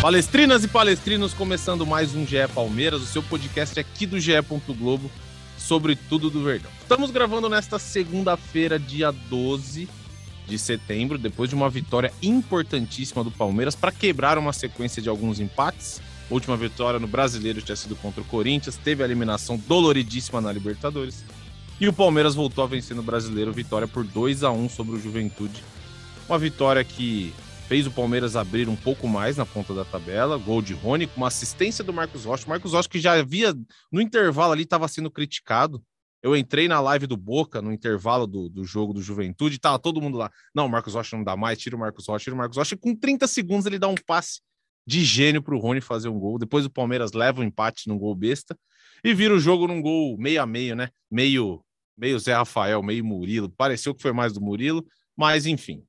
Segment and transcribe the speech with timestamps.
[0.00, 4.32] Palestrinas e palestrinos, começando mais um GE Palmeiras, o seu podcast aqui do GE.
[4.70, 5.10] Globo
[5.58, 6.70] sobre tudo do Verdão.
[6.80, 9.86] Estamos gravando nesta segunda-feira, dia 12
[10.46, 15.38] de setembro, depois de uma vitória importantíssima do Palmeiras para quebrar uma sequência de alguns
[15.38, 16.00] empates.
[16.30, 20.50] A última vitória no Brasileiro tinha sido contra o Corinthians, teve a eliminação doloridíssima na
[20.50, 21.22] Libertadores.
[21.78, 25.00] E o Palmeiras voltou a vencer no Brasileiro, vitória por 2 a 1 sobre o
[25.00, 25.62] Juventude.
[26.26, 27.34] Uma vitória que
[27.70, 30.36] fez o Palmeiras abrir um pouco mais na ponta da tabela.
[30.36, 32.44] Gol de Rony, com uma assistência do Marcos Rocha.
[32.44, 33.54] O Marcos Rocha, que já havia,
[33.92, 35.80] no intervalo ali, estava sendo criticado.
[36.20, 40.02] Eu entrei na live do Boca, no intervalo do, do jogo do Juventude, tava todo
[40.02, 40.32] mundo lá.
[40.52, 42.74] Não, o Marcos Rocha não dá mais, tira o Marcos Rocha, tira o Marcos Rocha.
[42.74, 44.40] E com 30 segundos ele dá um passe
[44.84, 46.40] de gênio para o Rony fazer um gol.
[46.40, 48.58] Depois o Palmeiras leva o um empate num gol besta
[49.04, 50.88] e vira o jogo num gol meio a meio, né?
[51.08, 51.64] Meio,
[51.96, 53.48] meio Zé Rafael, meio Murilo.
[53.48, 54.84] Pareceu que foi mais do Murilo,
[55.16, 55.84] mas enfim.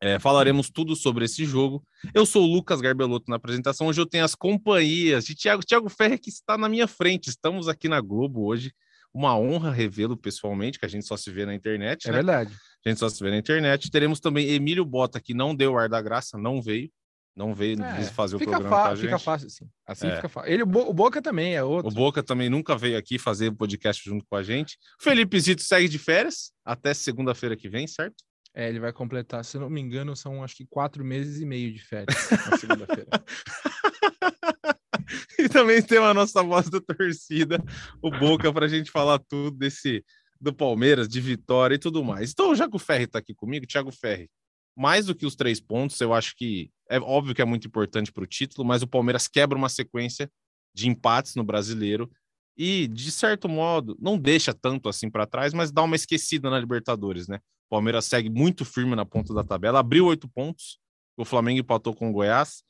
[0.00, 1.82] É, falaremos tudo sobre esse jogo.
[2.14, 3.88] Eu sou o Lucas Garbelotto na apresentação.
[3.88, 7.28] Hoje eu tenho as companhias de Thiago, Thiago Ferre, que está na minha frente.
[7.28, 8.72] Estamos aqui na Globo hoje.
[9.12, 12.06] Uma honra revê-lo pessoalmente, que a gente só se vê na internet.
[12.06, 12.16] É né?
[12.18, 12.54] verdade.
[12.84, 13.90] A gente só se vê na internet.
[13.90, 16.88] Teremos também Emílio Bota, que não deu ar da graça, não veio.
[17.34, 19.04] Não veio É, quis fazer o programa fa- com a gente.
[19.04, 19.64] Fica fácil, assim.
[19.86, 20.16] Assim É.
[20.16, 20.52] fica fácil.
[20.52, 21.88] Ele, o Bo- o Boca também é outro.
[21.90, 24.76] O Boca também nunca veio aqui fazer o podcast junto com a gente.
[25.00, 28.16] Felipe Zito segue de férias até segunda-feira que vem, certo?
[28.58, 31.72] É, ele vai completar, se não me engano, são acho que quatro meses e meio
[31.72, 33.08] de férias na segunda-feira.
[35.38, 37.64] e também tem a nossa voz da torcida,
[38.02, 40.04] o Boca, para a gente falar tudo desse
[40.40, 42.32] do Palmeiras, de vitória e tudo mais.
[42.32, 44.28] Então, já que o Ferri está aqui comigo, Thiago Ferri,
[44.76, 48.10] mais do que os três pontos, eu acho que é óbvio que é muito importante
[48.10, 50.28] para o título, mas o Palmeiras quebra uma sequência
[50.74, 52.10] de empates no brasileiro
[52.56, 56.58] e, de certo modo, não deixa tanto assim para trás, mas dá uma esquecida na
[56.58, 57.38] Libertadores, né?
[57.68, 60.78] O Palmeiras segue muito firme na ponta da tabela, abriu oito pontos,
[61.16, 62.62] o Flamengo empatou com o Goiás,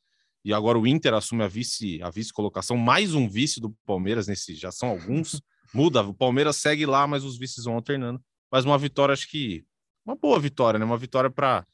[0.44, 4.26] e agora o Inter assume a vice a vice colocação, mais um vice do Palmeiras
[4.26, 5.40] nesse, já são alguns.
[5.74, 8.20] Muda, o Palmeiras segue lá, mas os vices vão alternando.
[8.50, 9.64] Mas uma vitória, acho que
[10.04, 10.84] uma boa vitória, né?
[10.84, 11.66] Uma vitória para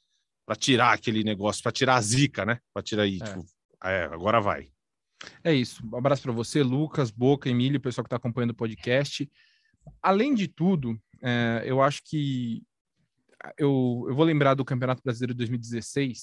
[0.45, 2.59] para tirar aquele negócio, para tirar a zica, né?
[2.75, 3.25] Para tirar aí, É.
[3.25, 3.47] tipo,
[3.83, 4.69] é, agora vai.
[5.43, 5.83] É isso.
[5.91, 9.27] Um abraço para você, Lucas, Boca, Emílio, pessoal que está acompanhando o podcast.
[10.03, 12.63] Além de tudo, é, eu acho que
[13.59, 16.23] eu, eu vou lembrar do Campeonato Brasileiro de 2016.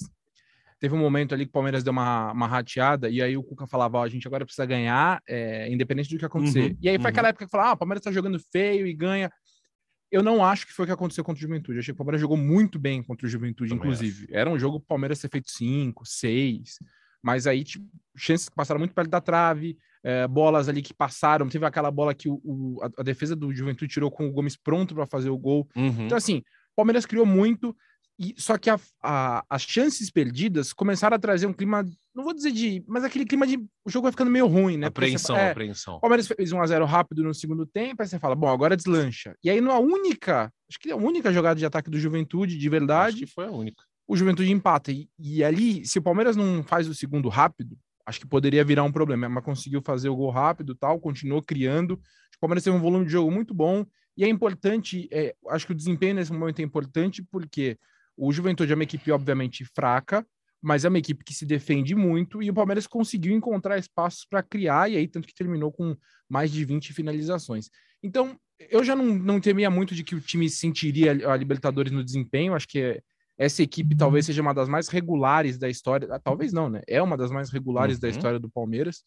[0.80, 3.68] Teve um momento ali que o Palmeiras deu uma, uma rateada, e aí o Cuca
[3.68, 6.72] falava: Ó, a gente agora precisa ganhar, é, independente do que acontecer.
[6.72, 7.10] Uhum, e aí foi uhum.
[7.10, 9.32] aquela época que falava: ah, o Palmeiras tá jogando feio e ganha.
[10.12, 11.78] Eu não acho que foi o que aconteceu contra o Juventude.
[11.78, 14.28] Eu achei que o Palmeiras jogou muito bem contra o Juventude, Também inclusive.
[14.32, 16.80] Era um jogo pro Palmeiras ter feito cinco, seis,
[17.22, 17.86] mas aí, tipo,
[18.18, 21.48] chances que passaram muito perto da trave, é, bolas ali que passaram.
[21.48, 24.58] Teve aquela bola que o, o- a, a defesa do Juventude tirou com o Gomes
[24.58, 25.70] pronto para fazer o gol.
[25.76, 26.06] Uhum.
[26.06, 26.42] Então, assim,
[26.74, 27.76] o Palmeiras criou muito,
[28.20, 31.84] e só que a- a- as chances perdidas começaram a trazer um clima,
[32.14, 34.90] não vou dizer de, mas aquele clima de o jogo vai ficando meio ruim, né?
[34.90, 35.96] Porque você- apreensão, é, apreensão.
[35.96, 39.36] o Palmeiras fez 1x0 rápido no segundo tempo, aí você fala, bom, agora deslancha.
[39.44, 42.70] E aí, na única, acho que é a única jogada de ataque do Juventude, de
[42.70, 43.84] verdade, foi a única.
[44.08, 44.92] o Juventude empata.
[44.92, 48.84] E, e ali, se o Palmeiras não faz o segundo rápido, acho que poderia virar
[48.84, 51.92] um problema, mas conseguiu fazer o gol rápido tal, continuou criando.
[51.94, 53.86] O Palmeiras teve um volume de jogo muito bom.
[54.18, 57.78] E é importante, é, acho que o desempenho nesse momento é importante porque
[58.18, 60.26] o Juventude é uma equipe, obviamente, fraca,
[60.62, 64.44] mas é uma equipe que se defende muito e o Palmeiras conseguiu encontrar espaços para
[64.44, 65.96] criar, e aí tanto que terminou com
[66.30, 67.70] mais de 20 finalizações.
[68.04, 68.38] Então,
[68.70, 72.54] eu já não, não temia muito de que o time sentiria a Libertadores no desempenho,
[72.54, 73.02] acho que é,
[73.38, 76.82] essa equipe talvez seja uma das mais regulares da história, ah, talvez não, né?
[76.88, 78.12] É uma das mais regulares da Uhum.
[78.12, 79.04] história do Palmeiras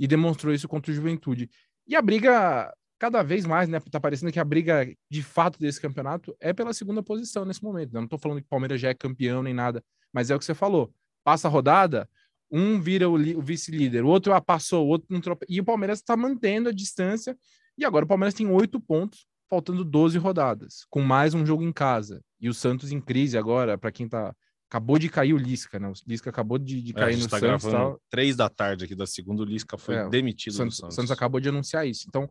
[0.00, 1.50] e demonstrou isso contra o Juventude.
[1.86, 2.72] E a briga,
[3.04, 3.78] cada vez mais, né?
[3.90, 7.92] Tá parecendo que a briga de fato desse campeonato é pela segunda posição nesse momento.
[7.92, 7.98] né?
[7.98, 10.38] Eu não tô falando que o Palmeiras já é campeão nem nada, mas é o
[10.38, 10.90] que você falou.
[11.22, 12.08] Passa a rodada,
[12.50, 15.44] um vira o, o vice-líder, o outro ah, passou, o outro não trope...
[15.50, 17.36] E o Palmeiras está mantendo a distância.
[17.76, 21.72] E agora o Palmeiras tem oito pontos, faltando 12 rodadas, com mais um jogo em
[21.72, 22.22] casa.
[22.40, 24.34] E o Santos em crise agora, para quem tá.
[24.70, 25.88] Acabou de cair o Lisca, né?
[25.88, 28.00] O Lisca acabou de, de É, cair gente no tá Santos.
[28.10, 30.80] três da tarde aqui da segunda, o Lisca foi É, demitido O Santos, do o
[30.80, 30.94] Santos.
[30.96, 32.06] Santos acabou de anunciar isso.
[32.08, 32.28] Então,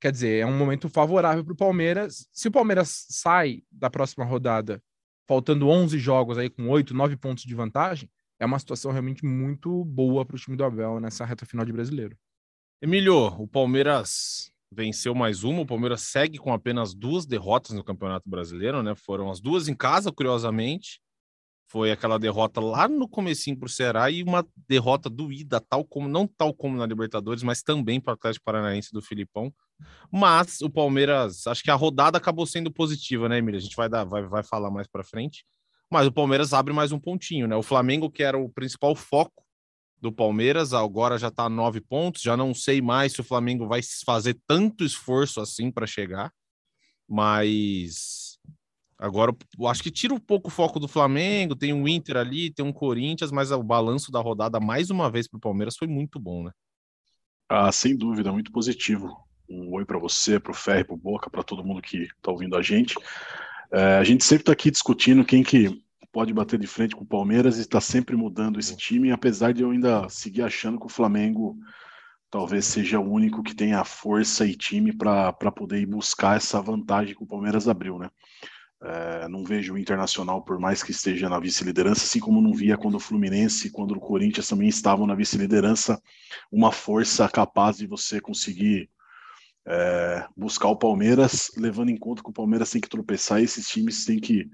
[0.00, 2.28] quer dizer, é um momento favorável para o Palmeiras.
[2.32, 4.82] Se o Palmeiras sai da próxima rodada
[5.26, 8.10] faltando 11 jogos aí com 8, 9 pontos de vantagem,
[8.40, 11.72] é uma situação realmente muito boa para o time do Abel nessa reta final de
[11.72, 12.16] brasileiro.
[12.80, 18.28] Emílio, o Palmeiras venceu mais uma, o Palmeiras segue com apenas duas derrotas no Campeonato
[18.28, 18.94] Brasileiro, né?
[18.94, 21.00] Foram as duas em casa, curiosamente.
[21.70, 26.08] Foi aquela derrota lá no comecinho para o Ceará e uma derrota doída, tal como
[26.08, 29.52] não tal como na Libertadores, mas também para o Atlético Paranaense do Filipão.
[30.10, 33.58] Mas o Palmeiras, acho que a rodada acabou sendo positiva, né, Emílio?
[33.58, 35.44] A gente vai dar, vai, vai falar mais para frente.
[35.90, 37.54] Mas o Palmeiras abre mais um pontinho, né?
[37.54, 39.44] O Flamengo, que era o principal foco
[40.00, 42.22] do Palmeiras, agora já está a nove pontos.
[42.22, 46.32] Já não sei mais se o Flamengo vai fazer tanto esforço assim para chegar,
[47.08, 48.27] mas
[48.98, 49.32] Agora,
[49.68, 52.72] acho que tira um pouco o foco do Flamengo, tem um Inter ali, tem um
[52.72, 56.42] Corinthians, mas o balanço da rodada, mais uma vez, para o Palmeiras foi muito bom,
[56.42, 56.50] né?
[57.48, 59.16] Ah, sem dúvida, muito positivo.
[59.48, 62.32] Um oi para você, para o Ferre, para o Boca, para todo mundo que está
[62.32, 62.96] ouvindo a gente.
[63.72, 65.80] É, a gente sempre está aqui discutindo quem que
[66.12, 69.62] pode bater de frente com o Palmeiras e está sempre mudando esse time, apesar de
[69.62, 71.56] eu ainda seguir achando que o Flamengo
[72.30, 77.14] talvez seja o único que tenha força e time para poder ir buscar essa vantagem
[77.14, 78.10] que o Palmeiras abriu, né?
[78.80, 82.76] É, não vejo o Internacional, por mais que esteja na vice-liderança, assim como não via
[82.76, 86.00] quando o Fluminense e quando o Corinthians também estavam na vice-liderança,
[86.50, 88.88] uma força capaz de você conseguir
[89.66, 93.68] é, buscar o Palmeiras, levando em conta que o Palmeiras tem que tropeçar e esses
[93.68, 94.48] times têm que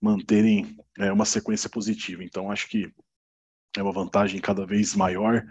[0.00, 2.24] manterem é, uma sequência positiva.
[2.24, 2.92] Então, acho que
[3.76, 5.44] é uma vantagem cada vez maior,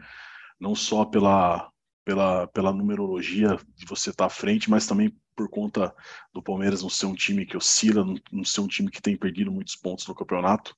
[0.60, 1.72] não só pela,
[2.04, 5.96] pela, pela numerologia de você estar à frente, mas também por conta
[6.34, 9.50] do Palmeiras não ser um time que oscila, não ser um time que tem perdido
[9.50, 10.76] muitos pontos no campeonato.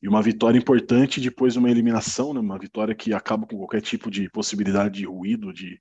[0.00, 2.38] E uma vitória importante depois de uma eliminação, né?
[2.38, 5.80] uma vitória que acaba com qualquer tipo de possibilidade de ruído, de,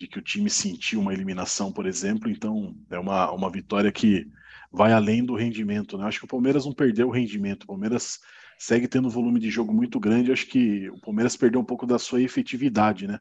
[0.00, 2.30] de que o time sentiu uma eliminação, por exemplo.
[2.30, 4.26] Então, é uma, uma vitória que
[4.72, 5.98] vai além do rendimento.
[5.98, 6.06] Né?
[6.06, 7.64] Acho que o Palmeiras não perdeu o rendimento.
[7.64, 8.20] O Palmeiras
[8.58, 10.32] segue tendo um volume de jogo muito grande.
[10.32, 13.20] Acho que o Palmeiras perdeu um pouco da sua efetividade, né?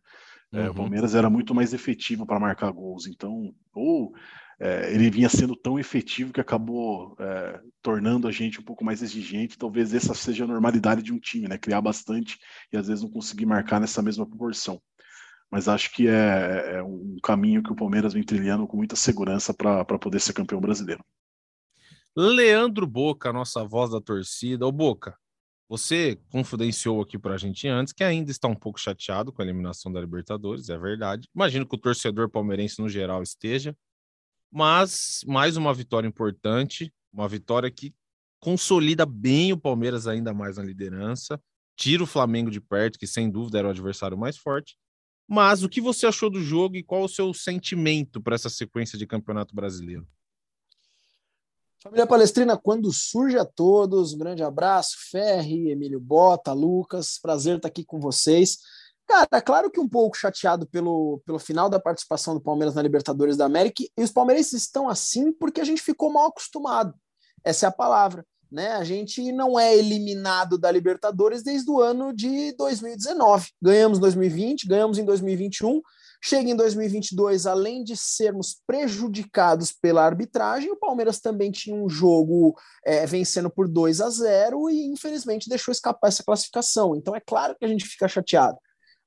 [0.52, 0.60] Uhum.
[0.60, 0.76] É, o uhum.
[0.76, 4.14] Palmeiras era muito mais efetivo para marcar gols, então, ou
[4.60, 9.02] é, ele vinha sendo tão efetivo que acabou é, tornando a gente um pouco mais
[9.02, 9.58] exigente.
[9.58, 11.58] Talvez essa seja a normalidade de um time, né?
[11.58, 12.38] Criar bastante
[12.72, 14.82] e às vezes não conseguir marcar nessa mesma proporção.
[15.50, 19.54] Mas acho que é, é um caminho que o Palmeiras vem trilhando com muita segurança
[19.54, 21.04] para poder ser campeão brasileiro.
[22.16, 24.68] Leandro Boca, nossa voz da torcida.
[24.68, 25.18] Ô Boca,
[25.70, 29.46] você confidenciou aqui para a gente antes que ainda está um pouco chateado com a
[29.46, 31.30] eliminação da Libertadores, é verdade.
[31.34, 33.78] Imagino que o torcedor palmeirense no geral esteja,
[34.52, 37.94] mas mais uma vitória importante, uma vitória que
[38.40, 41.40] consolida bem o Palmeiras ainda mais na liderança,
[41.78, 44.76] tira o Flamengo de perto, que sem dúvida era o adversário mais forte.
[45.28, 48.98] Mas o que você achou do jogo e qual o seu sentimento para essa sequência
[48.98, 50.08] de Campeonato Brasileiro?
[51.82, 57.70] Família Palestrina, quando surge a todos, um grande abraço, Ferri, Emílio Bota, Lucas, prazer estar
[57.70, 58.58] aqui com vocês.
[59.08, 63.38] Cara, claro que um pouco chateado pelo, pelo final da participação do Palmeiras na Libertadores
[63.38, 66.94] da América, e os palmeirenses estão assim porque a gente ficou mal acostumado.
[67.46, 68.26] Essa é a palavra.
[68.52, 68.74] Né?
[68.74, 73.52] A gente não é eliminado da Libertadores desde o ano de 2019.
[73.62, 75.82] Ganhamos em 2020, ganhamos em 2021,
[76.22, 82.56] Chega em 2022, além de sermos prejudicados pela arbitragem, o Palmeiras também tinha um jogo
[82.86, 86.96] é, vencendo por 2 a 0 e infelizmente deixou escapar essa classificação.
[86.96, 88.58] Então é claro que a gente fica chateado.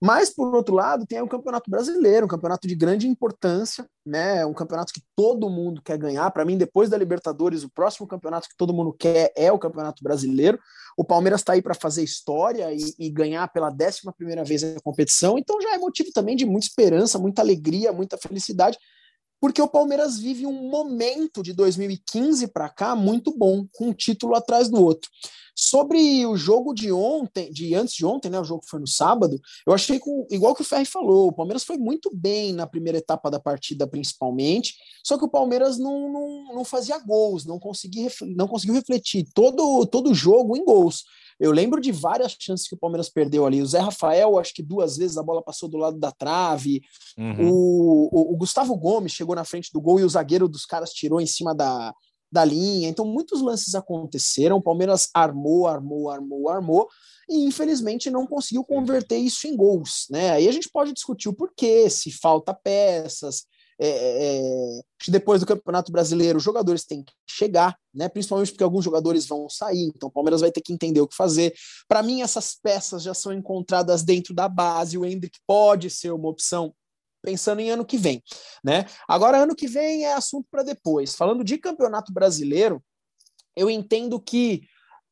[0.05, 4.45] Mas, por outro lado, tem o Campeonato Brasileiro, um campeonato de grande importância, né?
[4.45, 6.29] Um campeonato que todo mundo quer ganhar.
[6.33, 10.03] Para mim, depois da Libertadores, o próximo campeonato que todo mundo quer é o Campeonato
[10.03, 10.59] Brasileiro.
[10.97, 14.81] O Palmeiras está aí para fazer história e, e, ganhar pela décima primeira vez a
[14.81, 18.77] competição, então já é motivo também de muita esperança, muita alegria, muita felicidade
[19.43, 24.37] porque o Palmeiras vive um momento de 2015 para cá muito bom, com um título
[24.37, 25.11] atrás do outro.
[25.53, 28.39] Sobre o jogo de ontem, de antes de ontem, né?
[28.39, 31.65] O jogo foi no sábado, eu achei que, igual que o Ferri falou, o Palmeiras
[31.65, 36.55] foi muito bem na primeira etapa da partida, principalmente, só que o Palmeiras não, não,
[36.55, 38.07] não fazia gols, não, consegui,
[38.37, 41.03] não conseguiu refletir todo, todo o jogo em gols.
[41.43, 43.61] Eu lembro de várias chances que o Palmeiras perdeu ali.
[43.61, 46.81] O Zé Rafael, acho que duas vezes a bola passou do lado da trave.
[47.19, 47.51] Uhum.
[47.51, 50.93] O, o, o, Gustavo Gomes chegou na frente do gol e o zagueiro dos caras
[50.93, 51.93] tirou em cima da,
[52.31, 52.89] da linha.
[52.89, 54.59] Então, muitos lances aconteceram.
[54.59, 56.89] O Palmeiras armou, armou, armou, armou.
[57.29, 60.07] E infelizmente não conseguiu converter isso em gols.
[60.11, 60.31] Né?
[60.31, 63.47] Aí a gente pode discutir o porquê, se falta peças,
[63.85, 68.09] é, é, é depois do Campeonato Brasileiro, os jogadores têm que chegar, né?
[68.09, 71.17] principalmente porque alguns jogadores vão sair, então o Palmeiras vai ter que entender o que
[71.17, 71.53] fazer.
[71.89, 76.29] Para mim, essas peças já são encontradas dentro da base, o Hendrick pode ser uma
[76.29, 76.73] opção
[77.21, 78.23] pensando em ano que vem,
[78.65, 78.85] né?
[79.09, 81.15] Agora, ano que vem é assunto para depois.
[81.15, 82.83] Falando de Campeonato Brasileiro,
[83.57, 84.63] eu entendo que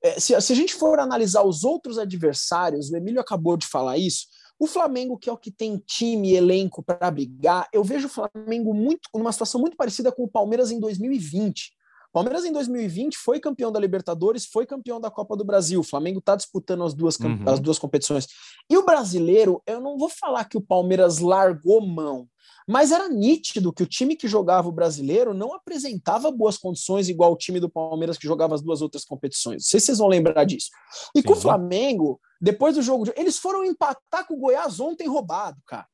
[0.02, 3.98] é, se, se a gente for analisar os outros adversários, o Emílio acabou de falar
[3.98, 4.26] isso,
[4.60, 8.10] o Flamengo, que é o que tem time e elenco para brigar, eu vejo o
[8.10, 11.72] Flamengo muito numa situação muito parecida com o Palmeiras em 2020.
[12.12, 15.80] Palmeiras em 2020 foi campeão da Libertadores, foi campeão da Copa do Brasil.
[15.80, 17.42] O Flamengo está disputando as duas, uhum.
[17.46, 18.26] as duas competições.
[18.68, 22.28] E o brasileiro, eu não vou falar que o Palmeiras largou mão,
[22.70, 27.32] mas era nítido que o time que jogava o brasileiro não apresentava boas condições igual
[27.32, 29.62] o time do Palmeiras que jogava as duas outras competições.
[29.62, 30.70] Não sei se vocês vão lembrar disso.
[31.14, 31.26] E Sim.
[31.26, 35.86] com o Flamengo, depois do jogo, eles foram empatar com o Goiás ontem roubado, cara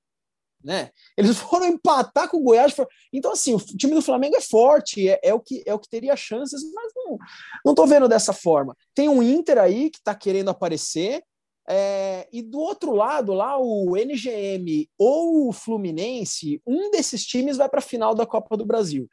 [0.66, 0.90] né?
[1.16, 2.75] Eles foram empatar com o Goiás.
[3.12, 5.88] Então, assim, o time do Flamengo é forte, é, é, o, que, é o que
[5.88, 7.18] teria chances, mas não,
[7.64, 8.76] não tô vendo dessa forma.
[8.92, 11.23] Tem um Inter aí que está querendo aparecer,
[11.68, 17.68] é, e do outro lado, lá, o NGM ou o Fluminense, um desses times vai
[17.68, 19.08] para a final da Copa do Brasil.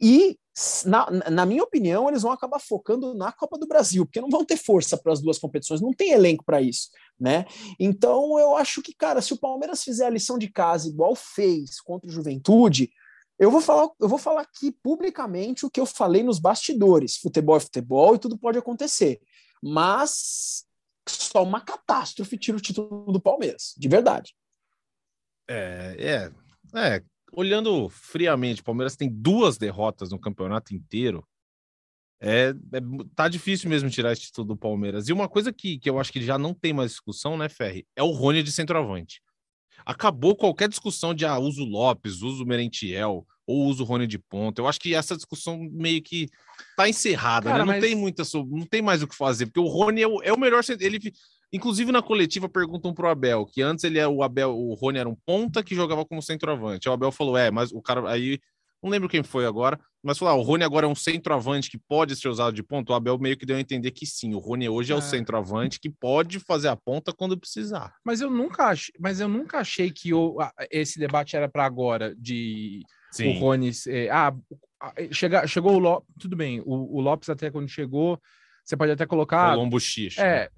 [0.00, 0.38] E,
[0.84, 4.44] na, na, minha opinião, eles vão acabar focando na Copa do Brasil, porque não vão
[4.44, 7.46] ter força para as duas competições, não tem elenco para isso, né?
[7.80, 11.80] Então, eu acho que, cara, se o Palmeiras fizer a lição de casa igual fez
[11.80, 12.90] contra o Juventude,
[13.38, 17.16] eu vou falar, eu vou falar aqui publicamente o que eu falei nos bastidores.
[17.16, 19.20] Futebol é futebol e tudo pode acontecer.
[19.62, 20.65] Mas
[21.08, 24.34] só uma catástrofe tira o título do Palmeiras, de verdade.
[25.48, 26.32] É,
[26.74, 31.26] é, é olhando friamente, o Palmeiras tem duas derrotas no campeonato inteiro.
[32.18, 32.80] É, é,
[33.14, 35.08] tá difícil mesmo tirar esse título do Palmeiras.
[35.08, 37.86] E uma coisa que, que eu acho que já não tem mais discussão, né, Ferri?
[37.94, 39.20] É o Rony de centroavante.
[39.84, 44.60] Acabou qualquer discussão de ah, uso Lopes, uso Merentiel ou uso Rony de ponta.
[44.60, 46.28] Eu acho que essa discussão meio que
[46.76, 47.64] tá encerrada, Cara, né?
[47.64, 47.84] Não mas...
[47.84, 50.38] tem muita, não tem mais o que fazer, porque o Rony é o, é o
[50.38, 50.62] melhor.
[50.80, 50.98] Ele
[51.52, 55.08] Inclusive na coletiva perguntam pro Abel que antes ele é o Abel, o Rony era
[55.08, 56.88] um ponta que jogava como centroavante.
[56.88, 58.40] O Abel falou: "É, mas o cara aí
[58.82, 61.78] não lembro quem foi agora, mas falou: ah, o Rony agora é um centroavante que
[61.78, 62.92] pode ser usado de ponta".
[62.92, 65.02] O Abel meio que deu a entender que sim, o Rony hoje é, é o
[65.02, 67.94] centroavante que pode fazer a ponta quando precisar.
[68.04, 70.36] Mas eu nunca achei, mas eu nunca achei que o,
[70.70, 73.36] esse debate era para agora de sim.
[73.36, 74.32] o Rony é, ah,
[75.10, 78.20] chega, chegou o Lopes, tudo bem, o, o, Lopes até quando chegou,
[78.64, 80.18] você pode até colocar Colombo X.
[80.18, 80.48] É, né?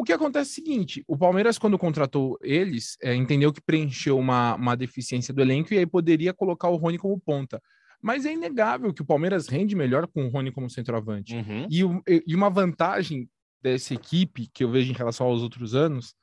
[0.00, 4.18] O que acontece é o seguinte: o Palmeiras, quando contratou eles, é, entendeu que preencheu
[4.18, 7.62] uma, uma deficiência do elenco e aí poderia colocar o Rony como ponta.
[8.00, 11.34] Mas é inegável que o Palmeiras rende melhor com o Rony como centroavante.
[11.34, 11.66] Uhum.
[11.68, 13.28] E, e uma vantagem
[13.60, 16.14] dessa equipe que eu vejo em relação aos outros anos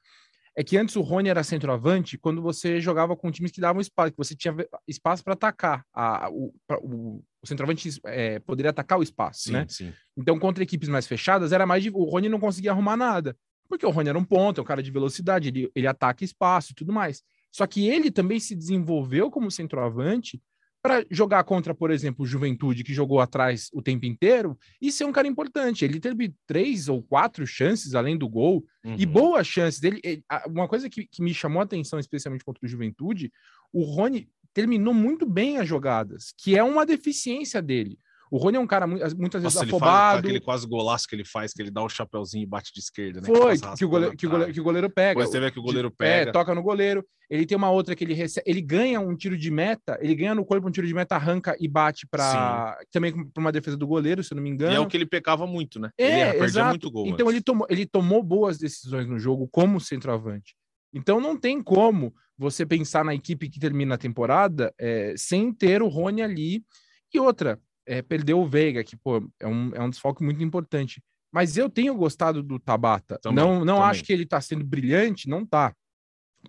[0.56, 4.10] é que antes o Rony era centroavante quando você jogava com times que davam espaço,
[4.10, 4.56] que você tinha
[4.88, 5.86] espaço para atacar.
[5.94, 9.68] A, o, o, o centroavante é, poderia atacar o espaço, sim, né?
[9.70, 9.94] Sim.
[10.18, 13.38] Então, contra equipes mais fechadas, era mais de, o Rony não conseguia arrumar nada.
[13.68, 16.72] Porque o Rony era um ponto, é um cara de velocidade, ele, ele ataca espaço
[16.72, 17.24] e tudo mais.
[17.52, 20.42] Só que ele também se desenvolveu como centroavante
[20.82, 25.06] para jogar contra, por exemplo, o Juventude, que jogou atrás o tempo inteiro, e ser
[25.06, 25.84] um cara importante.
[25.84, 28.96] Ele teve três ou quatro chances além do gol, uhum.
[28.98, 30.00] e boas chances dele.
[30.04, 33.32] Ele, uma coisa que, que me chamou a atenção, especialmente contra o Juventude,
[33.74, 38.00] o Rony terminou muito bem as jogadas, que é uma deficiência dele.
[38.32, 40.20] O Rony é um cara muitas vezes Nossa, afobado.
[40.20, 43.22] aquele quase golaço que ele faz, que ele dá o chapeuzinho e bate de esquerda,
[43.22, 43.28] né?
[43.28, 45.20] Foi, que, que, o goleiro, que, o goleiro, que o goleiro pega.
[45.20, 46.30] Depois você vê que o goleiro pega.
[46.30, 47.06] É, toca no goleiro.
[47.30, 50.34] Ele tem uma outra que ele recebe, ele ganha um tiro de meta, ele ganha
[50.34, 53.86] no corpo um tiro de meta, arranca e bate para também para uma defesa do
[53.86, 54.72] goleiro, se eu não me engano.
[54.72, 55.90] E é o que ele pecava muito, né?
[55.98, 56.70] É, ele exato.
[56.70, 57.08] muito gol.
[57.08, 60.56] Então ele tomou, ele tomou boas decisões no jogo como centroavante.
[60.94, 65.82] Então não tem como você pensar na equipe que termina a temporada é, sem ter
[65.82, 66.64] o Rony ali.
[67.14, 71.02] E outra, é, perdeu o Veiga, que pô, é, um, é um desfalque muito importante.
[71.32, 73.18] Mas eu tenho gostado do Tabata.
[73.20, 73.90] Também, não não também.
[73.90, 75.74] acho que ele está sendo brilhante, não tá.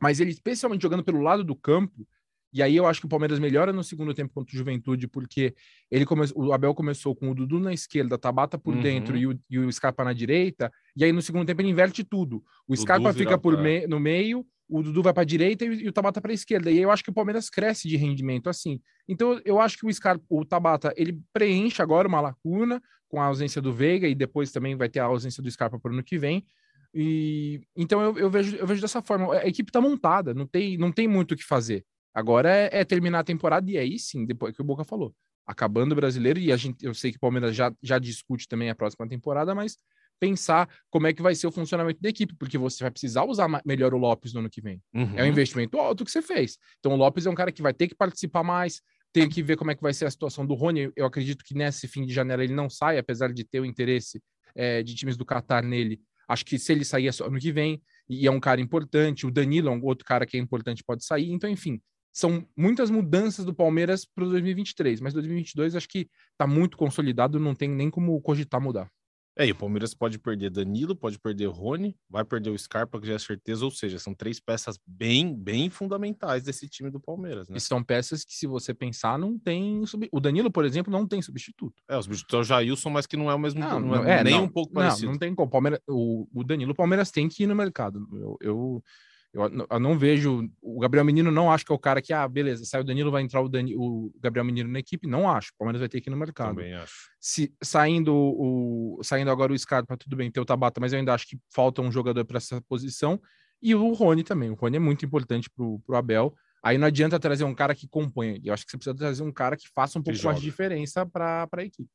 [0.00, 2.07] Mas ele, especialmente jogando pelo lado do campo,
[2.52, 5.54] e aí eu acho que o Palmeiras melhora no segundo tempo contra o Juventude, porque
[5.90, 6.26] ele come...
[6.35, 8.80] o Abel começou com o Dudu na esquerda, Tabata por uhum.
[8.80, 12.02] dentro e o, e o Scarpa na direita, e aí no segundo tempo ele inverte
[12.02, 12.37] tudo.
[12.66, 13.87] O Dudu Scarpa fica por me...
[13.87, 16.70] no meio, o Dudu vai para a direita e, o Tabata para a esquerda.
[16.70, 18.80] E eu acho que o Palmeiras cresce de rendimento assim.
[19.08, 23.25] Então eu acho que o Scarpa, o Tabata, ele preenche agora uma lacuna com a
[23.25, 26.04] ausência do Veiga e depois também vai ter a ausência do Scarpa para o ano
[26.04, 26.44] que vem.
[26.92, 29.34] E então eu, eu, vejo eu vejo dessa forma.
[29.34, 31.84] A equipe está montada, não tem não tem muito o que fazer.
[32.14, 35.14] Agora é, é, terminar a temporada e aí sim, depois que o Boca falou,
[35.46, 38.70] acabando o brasileiro e a gente eu sei que o Palmeiras já já discute também
[38.70, 39.78] a próxima temporada, mas
[40.20, 43.48] pensar como é que vai ser o funcionamento da equipe, porque você vai precisar usar
[43.64, 44.80] melhor o Lopes no ano que vem.
[44.94, 45.14] Uhum.
[45.16, 46.58] É um investimento alto que você fez.
[46.78, 48.80] Então o Lopes é um cara que vai ter que participar mais,
[49.12, 50.90] tem que ver como é que vai ser a situação do Rony.
[50.94, 54.22] Eu acredito que nesse fim de janela ele não sai, apesar de ter o interesse
[54.54, 56.00] é, de times do Qatar nele.
[56.28, 59.26] Acho que se ele sair é só ano que vem, e é um cara importante.
[59.26, 61.30] O Danilo é um outro cara que é importante, pode sair.
[61.30, 61.80] Então, enfim,
[62.12, 67.54] são muitas mudanças do Palmeiras para 2023, mas 2022 acho que está muito consolidado, não
[67.54, 68.90] tem nem como cogitar mudar.
[69.38, 73.07] É, e o Palmeiras pode perder Danilo, pode perder Rony, vai perder o Scarpa, que
[73.07, 77.49] já é certeza, ou seja, são três peças bem, bem fundamentais desse time do Palmeiras,
[77.49, 77.57] né?
[77.57, 79.87] E são peças que, se você pensar, não tem.
[79.87, 80.09] Sub...
[80.11, 81.80] O Danilo, por exemplo, não tem substituto.
[81.88, 83.61] É, o substituto é o Jailson, mas que não é o mesmo.
[83.61, 85.07] Não, não é, é, nem não, um pouco parecido.
[85.07, 85.49] Não, não tem como.
[85.49, 88.09] Palmeiras, o, o Danilo, o Palmeiras tem que ir no mercado.
[88.12, 88.85] Eu, eu,
[89.32, 90.50] eu, eu, não vejo.
[90.62, 93.11] O Gabriel Menino não acho que é o cara que, ah, beleza, sai o Danilo,
[93.11, 95.06] vai entrar o, o Gabriel Menino na equipe.
[95.06, 95.50] Não acho.
[95.50, 96.56] O Palmeiras vai ter que ir no mercado.
[96.56, 97.11] Também acho.
[97.20, 101.12] Se, saindo, o, saindo agora o Scarpa, tudo bem, ter o Tabata, mas eu ainda
[101.12, 103.20] acho que falta um jogador para essa posição.
[103.61, 104.50] E o Rony também.
[104.50, 106.35] O Rony é muito importante para o Abel.
[106.62, 108.40] Aí não adianta trazer um cara que componha.
[108.42, 111.04] Eu acho que você precisa trazer um cara que faça um pouco mais de diferença
[111.06, 111.90] para a equipe.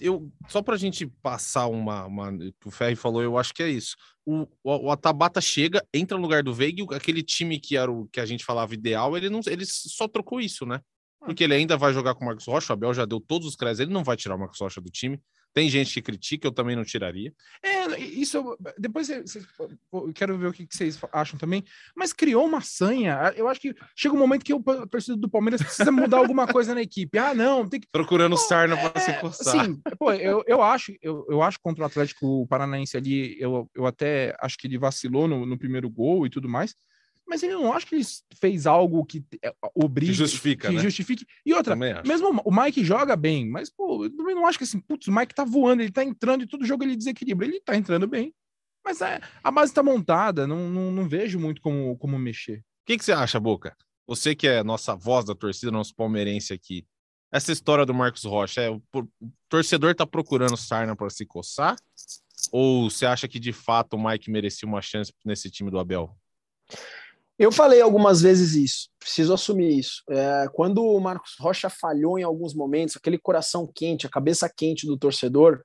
[0.00, 2.30] Eu, só para a gente passar uma, uma.
[2.64, 3.96] O Ferri falou, eu acho que é isso.
[4.24, 8.06] O, o, o Atabata chega, entra no lugar do Veiga, aquele time que era o
[8.08, 10.80] que a gente falava ideal, ele não, ele só trocou isso, né?
[11.20, 11.26] Ah.
[11.26, 13.56] Porque ele ainda vai jogar com o Marcos Rocha, o Abel já deu todos os
[13.56, 15.20] créditos, ele não vai tirar o Marcos Rocha do time.
[15.56, 17.32] Tem gente que critica, eu também não tiraria.
[17.62, 18.58] É, isso.
[18.78, 21.64] Depois eu quero ver o que vocês acham também.
[21.96, 23.32] Mas criou uma sanha.
[23.34, 26.74] Eu acho que chega um momento que o torcedor do Palmeiras precisa mudar alguma coisa
[26.74, 27.18] na equipe.
[27.18, 27.88] Ah, não, tem que.
[27.90, 29.64] Procurando pô, sarna para é, se encostar.
[29.64, 33.86] Sim, pô, eu, eu acho, eu, eu acho contra o Atlético Paranaense ali, eu, eu
[33.86, 36.74] até acho que ele vacilou no, no primeiro gol e tudo mais
[37.26, 38.04] mas ele não acha que ele
[38.40, 40.12] fez algo que é, obriga.
[40.12, 40.68] Que justifica.
[40.68, 40.82] Que né?
[40.82, 41.26] justifique.
[41.44, 44.78] E outra, mesmo o Mike joga bem, mas, pô, eu também não acho que assim,
[44.78, 47.46] putz, o Mike tá voando, ele tá entrando e todo jogo ele desequilibra.
[47.46, 48.32] Ele tá entrando bem.
[48.84, 52.58] Mas é, a base tá montada, não, não, não vejo muito como, como mexer.
[52.58, 53.76] O que, que você acha, Boca?
[54.06, 56.86] Você que é nossa voz da torcida, nosso palmeirense aqui.
[57.32, 59.08] Essa história do Marcos Rocha, é, o, o
[59.48, 61.74] torcedor tá procurando sarna para se coçar?
[62.52, 66.16] Ou você acha que de fato o Mike merecia uma chance nesse time do Abel?
[67.38, 70.02] Eu falei algumas vezes isso, preciso assumir isso.
[70.08, 74.86] É, quando o Marcos Rocha falhou em alguns momentos, aquele coração quente, a cabeça quente
[74.86, 75.62] do torcedor,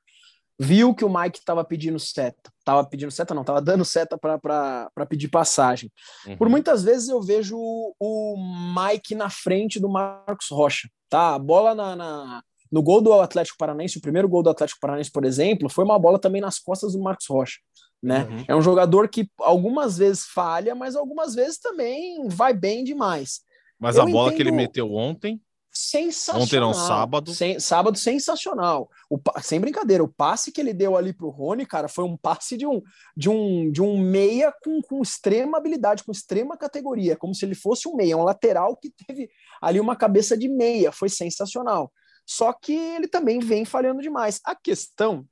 [0.60, 2.52] viu que o Mike estava pedindo seta.
[2.60, 5.90] Estava pedindo seta, não, estava dando seta para pedir passagem.
[6.28, 6.38] Uhum.
[6.38, 8.36] Por muitas vezes eu vejo o
[8.76, 10.90] Mike na frente do Marcos Rocha.
[11.10, 11.36] Tá?
[11.36, 15.12] A bola na, na, no gol do Atlético Paranaense, o primeiro gol do Atlético Paranaense,
[15.12, 17.60] por exemplo, foi uma bola também nas costas do Marcos Rocha
[18.02, 18.28] né?
[18.30, 18.46] Uhum.
[18.48, 23.42] É um jogador que algumas vezes falha, mas algumas vezes também vai bem demais.
[23.80, 26.44] Mas Eu a bola que ele meteu ontem sensacional.
[26.44, 27.34] Ontem não, sábado.
[27.34, 28.90] Sem, sábado sensacional.
[29.10, 32.58] O, sem brincadeira, o passe que ele deu ali pro Rony, cara, foi um passe
[32.58, 32.82] de um
[33.16, 37.56] de um de um meia com, com extrema habilidade, com extrema categoria, como se ele
[37.56, 39.30] fosse um meia, um lateral que teve
[39.62, 41.92] ali uma cabeça de meia, foi sensacional.
[42.26, 44.40] Só que ele também vem falhando demais.
[44.46, 45.26] A questão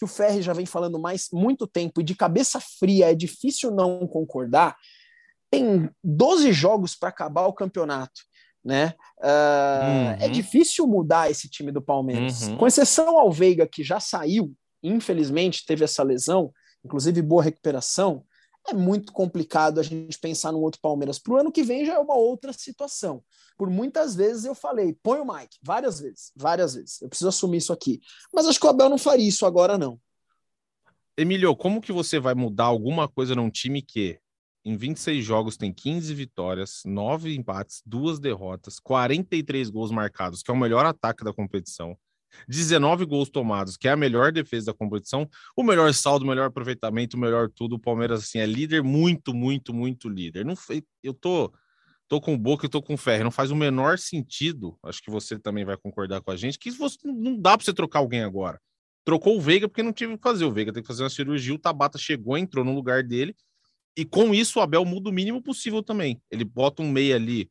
[0.00, 3.70] que o Ferri já vem falando mais muito tempo e de cabeça fria é difícil
[3.70, 4.74] não concordar.
[5.50, 8.22] Tem 12 jogos para acabar o campeonato,
[8.64, 8.94] né?
[9.18, 10.24] Uh, uhum.
[10.24, 12.56] É difícil mudar esse time do Palmeiras, uhum.
[12.56, 16.50] com exceção ao Veiga que já saiu, infelizmente teve essa lesão,
[16.82, 18.24] inclusive boa recuperação.
[18.68, 21.18] É muito complicado a gente pensar no outro Palmeiras.
[21.18, 23.22] Para o ano que vem já é uma outra situação
[23.60, 26.98] por muitas vezes eu falei, põe o Mike, várias vezes, várias vezes.
[27.02, 28.00] Eu preciso assumir isso aqui.
[28.32, 30.00] Mas acho que o Abel não faria isso agora, não.
[31.14, 34.18] Emílio, como que você vai mudar alguma coisa num time que
[34.64, 40.54] em 26 jogos tem 15 vitórias, 9 empates, 2 derrotas, 43 gols marcados, que é
[40.54, 41.94] o melhor ataque da competição,
[42.48, 46.46] 19 gols tomados, que é a melhor defesa da competição, o melhor saldo, o melhor
[46.46, 47.76] aproveitamento, o melhor tudo.
[47.76, 50.44] O Palmeiras assim é líder, muito, muito, muito líder.
[50.44, 50.54] Não
[51.02, 51.52] eu tô
[52.10, 53.22] tô com Boca e tô com Ferro.
[53.22, 56.72] Não faz o menor sentido, acho que você também vai concordar com a gente, que
[56.72, 58.60] você, não dá para você trocar alguém agora.
[59.04, 60.44] Trocou o Veiga porque não tive que fazer.
[60.44, 63.34] O Veiga tem que fazer uma cirurgia, o Tabata chegou, entrou no lugar dele,
[63.96, 66.20] e com isso o Abel muda o mínimo possível também.
[66.30, 67.48] Ele bota um meia ali,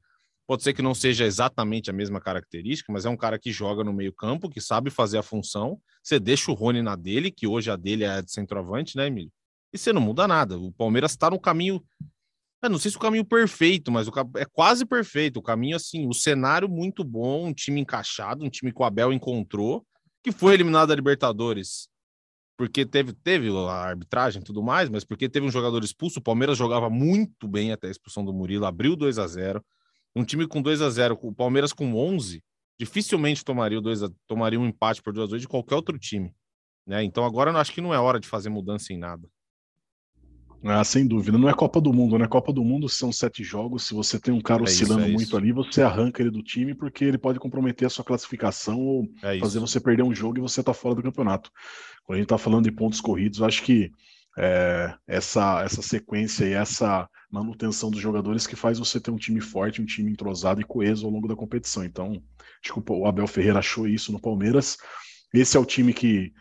[0.50, 3.84] pode ser que não seja exatamente a mesma característica, mas é um cara que joga
[3.84, 5.80] no meio campo, que sabe fazer a função.
[6.02, 9.32] Você deixa o Rony na dele, que hoje a dele é de centroavante, né, Emílio?
[9.72, 10.58] E você não muda nada.
[10.58, 11.86] O Palmeiras está no caminho
[12.64, 15.38] eu não sei se o caminho perfeito, mas o, é quase perfeito.
[15.38, 19.14] O caminho, assim, o cenário muito bom, um time encaixado, um time que o Abel
[19.14, 19.86] encontrou,
[20.24, 21.88] que foi eliminado da Libertadores
[22.58, 26.20] porque teve, teve a arbitragem e tudo mais, mas porque teve um jogador expulso.
[26.20, 29.64] O Palmeiras jogava muito bem até a expulsão do Murilo, abriu 2 a 0
[30.20, 32.44] Um time com 2 a 0 o Palmeiras com 11,
[32.78, 35.98] dificilmente tomaria, o 2 a, tomaria um empate por 2 a 2 de qualquer outro
[35.98, 36.34] time.
[36.86, 37.06] Né?
[37.06, 39.26] Então agora eu acho que não é hora de fazer mudança em nada.
[40.62, 41.38] Ah, sem dúvida.
[41.38, 42.28] Não é Copa do Mundo, né?
[42.28, 43.88] Copa do Mundo são sete jogos.
[43.88, 45.38] Se você tem um cara é oscilando isso, é muito isso.
[45.38, 49.40] ali, você arranca ele do time porque ele pode comprometer a sua classificação ou é
[49.40, 51.50] fazer você perder um jogo e você tá fora do campeonato.
[52.04, 53.90] Quando a gente tá falando de pontos corridos, eu acho que
[54.38, 59.39] é, essa, essa sequência e essa manutenção dos jogadores que faz você ter um time
[59.42, 61.84] forte, um time entrosado e coeso ao longo da competição.
[61.84, 62.22] Então,
[62.62, 64.78] que o Abel Ferreira achou isso no Palmeiras.
[65.34, 66.34] Esse é o time que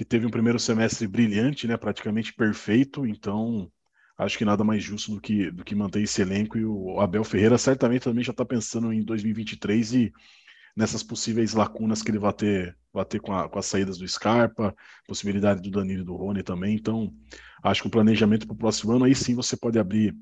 [0.00, 3.70] que teve um primeiro semestre brilhante, né, praticamente perfeito, então
[4.16, 7.22] acho que nada mais justo do que, do que manter esse elenco e o Abel
[7.22, 10.12] Ferreira certamente também já está pensando em 2023 e
[10.74, 14.08] nessas possíveis lacunas que ele vai ter, vai ter com, a, com as saídas do
[14.08, 14.74] Scarpa,
[15.06, 17.12] possibilidade do Danilo e do Rony também, então
[17.62, 20.16] acho que o planejamento para o próximo ano aí sim você pode abrir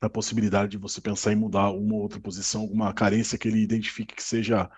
[0.00, 3.60] a possibilidade de você pensar em mudar uma ou outra posição, alguma carência que ele
[3.60, 4.70] identifique que seja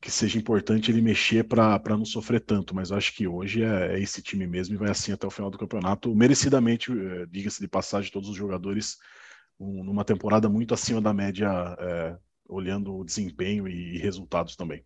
[0.00, 4.00] que seja importante ele mexer para não sofrer tanto, mas acho que hoje é, é,
[4.00, 7.68] esse time mesmo e vai assim até o final do campeonato, merecidamente, é, diga-se de
[7.68, 8.96] passagem, todos os jogadores
[9.58, 12.16] um, numa temporada muito acima da média, é,
[12.48, 14.82] olhando o desempenho e, e, resultados também.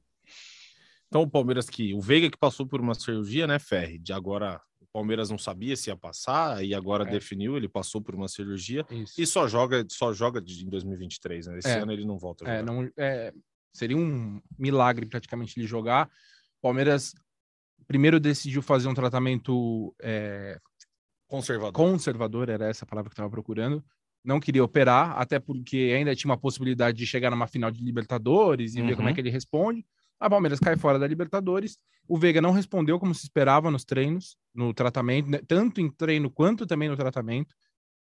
[1.07, 4.61] Então o Palmeiras que o Veiga que passou por uma cirurgia, né, Ferri, de agora
[4.94, 7.11] Palmeiras não sabia se ia passar e agora é.
[7.11, 9.20] definiu, ele passou por uma cirurgia Isso.
[9.20, 11.59] e só joga só joga em 2023, né?
[11.59, 12.61] Esse ano ele não volta a jogar.
[12.61, 13.35] É, não, é,
[13.74, 16.09] Seria um milagre praticamente ele jogar.
[16.62, 17.12] Palmeiras
[17.88, 20.61] primeiro decidiu fazer um tratamento é,
[21.26, 21.72] conservador.
[21.72, 23.85] conservador, era essa palavra que estava procurando.
[24.24, 28.76] Não queria operar, até porque ainda tinha uma possibilidade de chegar numa final de Libertadores
[28.76, 28.87] e uhum.
[28.87, 29.14] ver como é uhum.
[29.16, 29.85] que ele responde.
[30.20, 31.79] A Palmeiras cai fora da Libertadores.
[32.09, 36.31] O Veiga não respondeu como se esperava nos treinos, no tratamento, né, tanto em treino
[36.31, 37.55] quanto também no tratamento.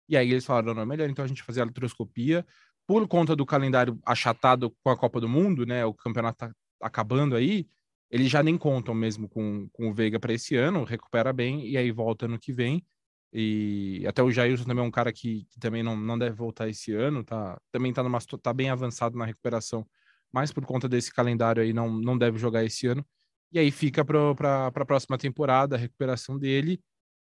[0.09, 2.47] E aí eles falaram: não, é melhor então a gente fazer a artroscopia
[2.87, 5.85] por conta do calendário achatado com a Copa do Mundo, né?
[5.85, 7.69] O campeonato tá acabando aí,
[8.11, 11.77] eles já nem contam mesmo com, com o Veiga para esse ano, recupera bem e
[11.77, 12.83] aí volta ano que vem.
[13.31, 16.69] E até o Jailson também é um cara que, que, também não, não deve voltar
[16.69, 17.61] esse ano, tá?
[17.71, 19.87] Também tá, numa, tá bem avançado na recuperação,
[20.33, 23.05] mas por conta desse calendário aí não, não deve jogar esse ano.
[23.53, 26.81] E aí fica para a próxima temporada a recuperação dele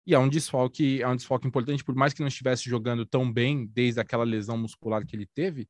[0.06, 3.30] e é um desfalque, é um desfalque importante, por mais que não estivesse jogando tão
[3.30, 5.66] bem desde aquela lesão muscular que ele teve,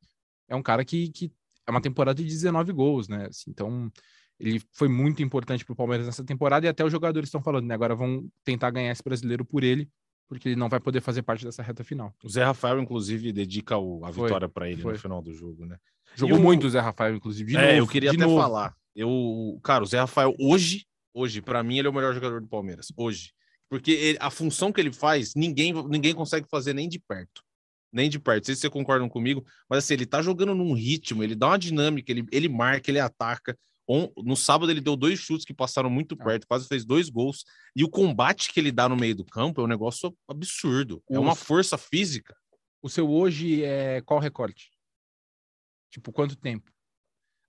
[0.49, 1.33] é um cara que, que
[1.66, 3.27] é uma temporada de 19 gols, né?
[3.27, 3.90] Assim, então,
[4.38, 7.66] ele foi muito importante para o Palmeiras nessa temporada e até os jogadores estão falando,
[7.66, 7.75] né?
[7.75, 9.88] Agora vão tentar ganhar esse brasileiro por ele,
[10.29, 12.12] porque ele não vai poder fazer parte dessa reta final.
[12.23, 14.94] O Zé Rafael, inclusive, dedica o, a vitória para ele foi.
[14.94, 15.79] no final do jogo, né?
[16.16, 16.42] Jogou o...
[16.42, 17.50] muito o Zé Rafael, inclusive.
[17.53, 18.40] De é, novo, eu queria até novo.
[18.40, 18.74] falar.
[18.94, 22.48] Eu, cara, o Zé Rafael hoje, hoje, para mim, ele é o melhor jogador do
[22.48, 22.92] Palmeiras.
[22.96, 23.33] Hoje.
[23.68, 27.42] Porque ele, a função que ele faz, ninguém, ninguém consegue fazer nem de perto.
[27.92, 28.42] Nem de perto.
[28.42, 31.48] Não sei se vocês concordam comigo, mas assim, ele tá jogando num ritmo, ele dá
[31.48, 33.57] uma dinâmica, ele, ele marca, ele ataca.
[34.16, 36.24] No sábado ele deu dois chutes que passaram muito ah.
[36.24, 37.44] perto, quase fez dois gols.
[37.74, 41.03] E o combate que ele dá no meio do campo é um negócio absurdo.
[41.11, 42.35] É uma força física.
[42.83, 44.70] O seu hoje é qual recorte?
[45.94, 46.72] Tipo, quanto tempo?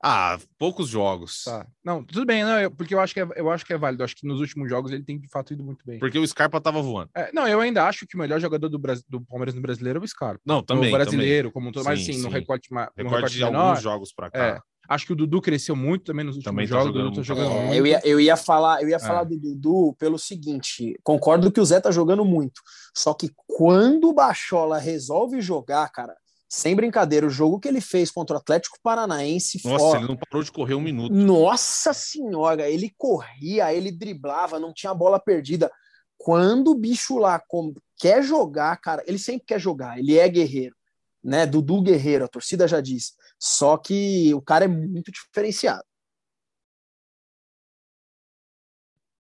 [0.03, 1.45] Ah, poucos jogos.
[1.45, 1.65] Tá.
[1.84, 4.03] Não, tudo bem, não, eu, porque eu acho, que é, eu acho que é válido.
[4.03, 5.97] Acho que nos últimos jogos ele tem de fato ido muito bem.
[5.97, 7.10] Porque o Scarpa tava voando.
[7.15, 10.03] É, não, eu ainda acho que o melhor jogador do, do Palmeiras no brasileiro é
[10.03, 10.41] o Scarpa.
[10.45, 10.89] Não, também.
[10.89, 11.53] O brasileiro, também.
[11.53, 14.29] como todo, mas sim, sim, no recorte, no recorte, recorte de menor, alguns jogos para
[14.29, 14.45] cá.
[14.45, 16.93] É, acho que o Dudu cresceu muito também nos últimos também tá jogos.
[16.93, 19.25] Jogando, jogando é, eu, ia, eu ia falar, eu ia falar é.
[19.25, 22.62] do Dudu pelo seguinte: concordo que o Zé tá jogando muito.
[22.95, 26.15] Só que quando o Bachola resolve jogar, cara,
[26.56, 29.60] sem brincadeira, o jogo que ele fez contra o Atlético Paranaense.
[29.65, 31.13] Nossa, ele não parou de correr um minuto.
[31.13, 35.70] Nossa senhora, ele corria, ele driblava, não tinha bola perdida.
[36.18, 37.44] Quando o bicho lá
[38.00, 40.74] quer jogar, cara, ele sempre quer jogar, ele é guerreiro,
[41.22, 41.46] né?
[41.46, 43.15] Dudu Guerreiro, a torcida já diz.
[43.38, 45.84] Só que o cara é muito diferenciado.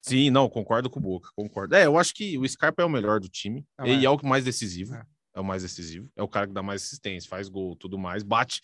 [0.04, 1.74] Sim, não, concordo com o Boca, concordo.
[1.74, 4.06] É, eu acho que o Scarpa é o melhor do time, não, ele é.
[4.06, 4.94] é o mais decisivo.
[4.94, 7.98] É é o mais decisivo, é o cara que dá mais assistência, faz gol, tudo
[7.98, 8.62] mais, bate.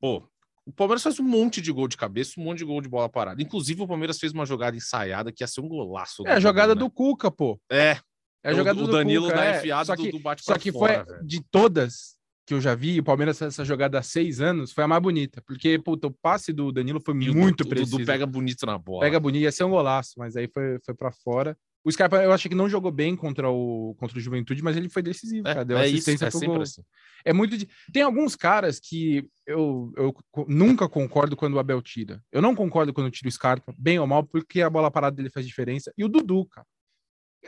[0.00, 0.22] Pô,
[0.64, 3.08] o Palmeiras faz um monte de gol de cabeça, um monte de gol de bola
[3.08, 3.42] parada.
[3.42, 6.26] Inclusive, o Palmeiras fez uma jogada ensaiada que ia ser um golaço.
[6.26, 6.78] É a jogada né?
[6.78, 7.60] do Cuca, pô.
[7.70, 7.98] É.
[8.44, 9.58] É a jogada o, do o Danilo Cuca, dá é.
[9.58, 11.26] enfiado só que, do, do bate Só que fora, foi, velho.
[11.26, 12.14] de todas
[12.46, 15.02] que eu já vi, o Palmeiras fez essa jogada há seis anos, foi a mais
[15.02, 15.42] bonita.
[15.42, 17.96] Porque, puta, o passe do Danilo foi e muito o, preciso.
[17.96, 19.00] O Dudu pega bonito na bola.
[19.00, 21.56] Pega bonito, ia ser um golaço, mas aí foi, foi para fora.
[21.84, 24.88] O Scarpa, eu achei que não jogou bem contra o, contra o Juventude, mas ele
[24.88, 25.64] foi decisivo, é, cara.
[25.66, 26.62] Deu é assistência isso, é gol.
[26.62, 26.82] Assim.
[27.24, 27.58] É muito.
[27.58, 27.68] De...
[27.92, 30.14] Tem alguns caras que eu, eu
[30.48, 32.22] nunca concordo quando o Abel tira.
[32.32, 35.28] Eu não concordo quando tira o Scarpa, bem ou mal, porque a bola parada dele
[35.28, 35.92] faz diferença.
[35.98, 36.66] E o Dudu, cara.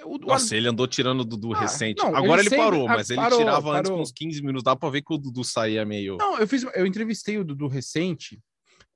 [0.05, 2.03] O, Nossa, ele andou tirando o Dudu ah, recente.
[2.03, 3.79] Não, Agora ele, ele parou, mas ele parou, tirava parou.
[3.79, 4.62] antes com uns 15 minutos.
[4.62, 6.18] Dá pra ver que o Dudu saía meio.
[6.18, 6.62] Não, eu fiz.
[6.75, 8.38] Eu entrevistei o Dudu recente.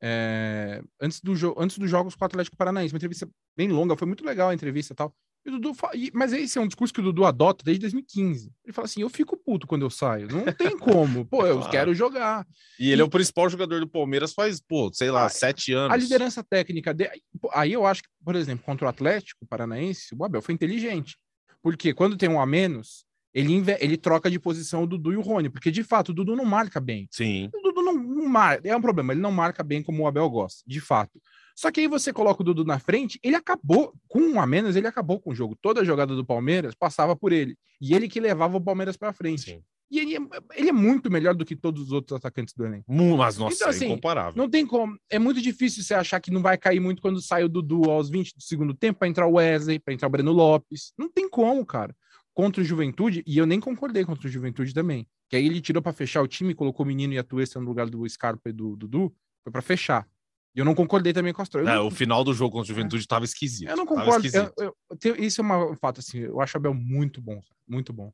[0.02, 4.06] É, antes, do antes dos jogos com o Atlético Paranaense, uma entrevista bem longa, foi
[4.06, 5.14] muito legal a entrevista e tal.
[5.44, 8.52] E o Dudu fala, mas esse é um discurso que o Dudu adota desde 2015.
[8.64, 10.28] Ele fala assim: eu fico puto quando eu saio.
[10.28, 11.24] Não tem como.
[11.24, 11.70] Pô, eu claro.
[11.70, 12.46] quero jogar.
[12.78, 13.02] E ele e...
[13.02, 15.94] é o principal jogador do Palmeiras faz, pô, sei lá, a, sete anos.
[15.94, 17.22] A liderança técnica dele.
[17.52, 21.16] Aí eu acho que, por exemplo, contra o Atlético Paranaense, o Abel foi inteligente.
[21.62, 23.76] Porque quando tem um a menos, ele, inve...
[23.80, 25.48] ele troca de posição o Dudu e o Rony.
[25.48, 27.08] Porque, de fato, o Dudu não marca bem.
[27.10, 27.48] Sim.
[27.54, 28.68] O Dudu não, não marca.
[28.68, 31.18] É um problema, ele não marca bem como o Abel gosta, de fato.
[31.60, 34.76] Só que aí você coloca o Dudu na frente, ele acabou, com um a menos,
[34.76, 35.54] ele acabou com o jogo.
[35.60, 37.54] Toda a jogada do Palmeiras passava por ele.
[37.78, 39.42] E ele que levava o Palmeiras para frente.
[39.42, 39.62] Sim.
[39.90, 40.20] E ele é,
[40.54, 42.86] ele é, muito melhor do que todos os outros atacantes do elenco.
[43.18, 44.32] Mas, nossa, então, é assim, é incomparável.
[44.34, 44.96] Não tem como.
[45.10, 48.08] É muito difícil você achar que não vai cair muito quando sai o Dudu aos
[48.08, 50.94] 20 do segundo tempo para entrar o Wesley, para entrar o Breno Lopes.
[50.96, 51.94] Não tem como, cara.
[52.32, 55.06] Contra o Juventude, e eu nem concordei contra o Juventude também.
[55.28, 57.66] Que aí ele tirou para fechar o time, colocou o menino e a Tuesta no
[57.66, 60.08] lugar do Scarpa e do Dudu, foi para fechar.
[60.54, 61.68] E eu não concordei também com a história.
[61.68, 61.86] É, não...
[61.86, 63.68] O final do jogo contra o Juventude estava esquisito.
[63.68, 64.26] Eu não concordo.
[64.26, 66.18] Eu, eu, isso é um fato, assim.
[66.18, 68.12] Eu acho o Abel muito bom, muito bom.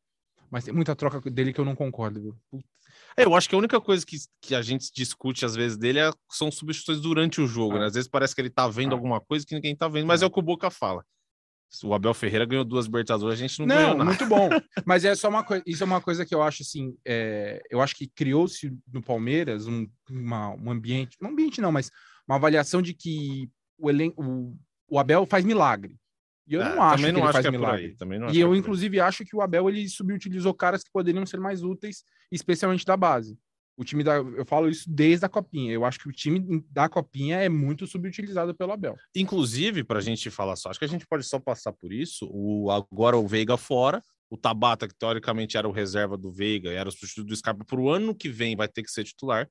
[0.50, 2.62] Mas tem muita troca dele que eu não concordo, viu?
[3.16, 5.98] É, eu acho que a única coisa que, que a gente discute às vezes dele
[5.98, 7.80] é, são substituições durante o jogo, ah.
[7.80, 7.86] né?
[7.86, 8.94] Às vezes parece que ele tá vendo ah.
[8.94, 10.26] alguma coisa que ninguém tá vendo, mas ah.
[10.26, 11.04] é o que o Boca fala.
[11.82, 14.04] O Abel Ferreira ganhou duas Libertadores, a gente não, não ganhou nada.
[14.04, 14.48] muito bom.
[14.86, 17.82] Mas é só uma coisa, isso é uma coisa que eu acho assim, é, eu
[17.82, 21.90] acho que criou-se no Palmeiras um, uma, um ambiente, um ambiente não, mas
[22.28, 24.56] uma avaliação de que o, elenco, o,
[24.88, 25.96] o Abel faz milagre.
[26.46, 27.96] E eu não é, acho que não ele acho faz que é milagre.
[27.96, 31.26] Também não e eu, é inclusive, acho que o Abel ele subutilizou caras que poderiam
[31.26, 33.36] ser mais úteis, especialmente da base.
[33.76, 34.14] O time da.
[34.14, 35.72] Eu falo isso desde a Copinha.
[35.72, 38.96] Eu acho que o time da Copinha é muito subutilizado pelo Abel.
[39.14, 42.26] Inclusive, para a gente falar só, acho que a gente pode só passar por isso.
[42.32, 44.02] O, agora o Veiga fora.
[44.30, 47.78] O Tabata, que teoricamente era o reserva do Veiga, era o substituto do Scarpa, para
[47.78, 49.48] o ano que vem vai ter que ser titular.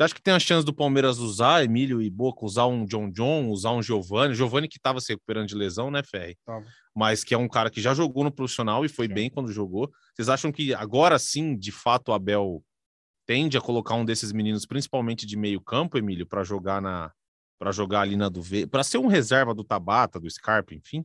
[0.00, 3.10] Você acha que tem a chance do Palmeiras usar Emílio e Boca, usar um John
[3.10, 4.32] John, usar um Giovani?
[4.32, 6.38] Giovani que estava se recuperando de lesão, né, Ferri?
[6.42, 6.64] Tava.
[6.96, 9.12] Mas que é um cara que já jogou no profissional e foi sim.
[9.12, 9.92] bem quando jogou.
[10.14, 12.64] Vocês acham que agora sim, de fato, o Abel
[13.26, 17.12] tende a colocar um desses meninos, principalmente de meio campo, Emílio, para jogar na
[17.58, 21.04] para jogar ali na do V, para ser um reserva do Tabata, do Scarpa, enfim?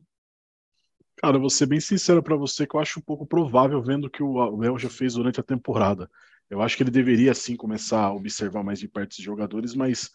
[1.16, 4.06] Cara, eu vou ser bem sincero para você que eu acho um pouco provável vendo
[4.06, 6.10] o que o Abel já fez durante a temporada.
[6.48, 10.10] Eu acho que ele deveria sim começar a observar mais de perto esses jogadores, mas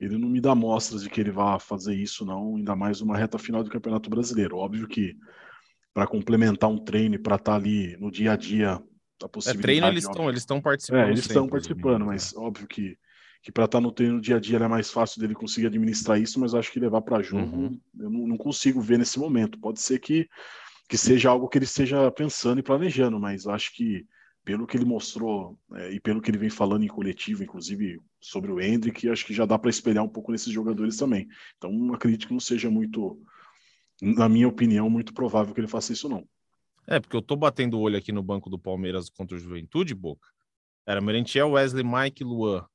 [0.00, 3.16] ele não me dá mostras de que ele vá fazer isso, não, ainda mais uma
[3.16, 4.56] reta final do Campeonato Brasileiro.
[4.56, 5.16] Óbvio que
[5.92, 8.80] para complementar um treino, para estar tá ali no dia a dia,
[9.22, 9.58] a possibilidade.
[9.58, 11.00] É, treino eles estão eles estão participando.
[11.00, 12.40] É, eles estão participando, mas né?
[12.40, 12.96] óbvio que,
[13.42, 15.66] que para estar tá no treino no dia a dia é mais fácil dele conseguir
[15.66, 17.80] administrar isso, mas acho que levar para jogo uhum.
[17.98, 19.58] eu não, não, consigo ver nesse momento.
[19.58, 20.28] Pode ser que,
[20.88, 24.06] que seja algo que ele esteja pensando e planejando, mas acho que
[24.48, 28.50] pelo que ele mostrou é, e pelo que ele vem falando em coletivo, inclusive sobre
[28.50, 31.28] o Hendrick, acho que já dá para espelhar um pouco nesses jogadores também.
[31.58, 33.22] Então, acredito que não seja muito,
[34.00, 36.26] na minha opinião, muito provável que ele faça isso, não.
[36.86, 39.94] É, porque eu tô batendo o olho aqui no banco do Palmeiras contra o Juventude,
[39.94, 40.26] Boca.
[40.86, 42.66] Era Merentiel, Wesley, Mike, Luan,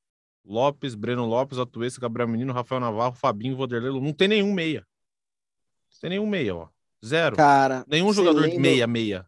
[0.45, 3.99] Lopes, Breno Lopes, Atuesta, Gabriel Menino, Rafael Navarro, Fabinho, Vanderlei.
[3.99, 4.85] Não tem nenhum meia.
[5.91, 6.67] Não tem nenhum meia, ó.
[7.03, 7.35] Zero.
[7.35, 9.25] Cara, nenhum jogador de meia, meia.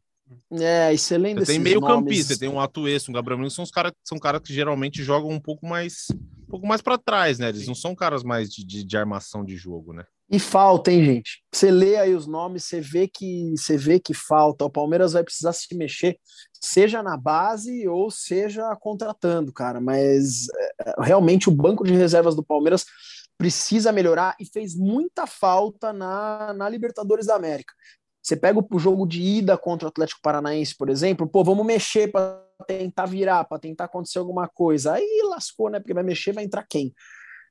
[0.52, 1.40] É, excelente.
[1.40, 1.96] Você tem meio nomes.
[1.96, 5.04] campista, você tem um Atuesta, um Gabriel Menino, são os caras são caras que geralmente
[5.04, 7.50] jogam um pouco mais um pouco mais para trás, né?
[7.50, 7.68] Eles Sim.
[7.68, 10.04] não são caras mais de, de, de, armação de jogo, né?
[10.30, 11.44] E falta, hein, gente?
[11.52, 14.66] Você lê aí os nomes, você vê que você vê que falta.
[14.66, 16.18] O Palmeiras vai precisar se mexer,
[16.60, 19.80] seja na base ou seja contratando, cara.
[19.80, 20.48] Mas
[20.80, 22.86] é, realmente o banco de reservas do Palmeiras
[23.38, 27.74] precisa melhorar e fez muita falta na, na Libertadores da América.
[28.26, 32.12] Você pega o jogo de ida contra o Atlético Paranaense, por exemplo, pô, vamos mexer
[32.12, 34.94] para tentar virar, para tentar acontecer alguma coisa.
[34.94, 35.80] Aí lascou, né?
[35.80, 36.92] Porque vai mexer, vai entrar quem?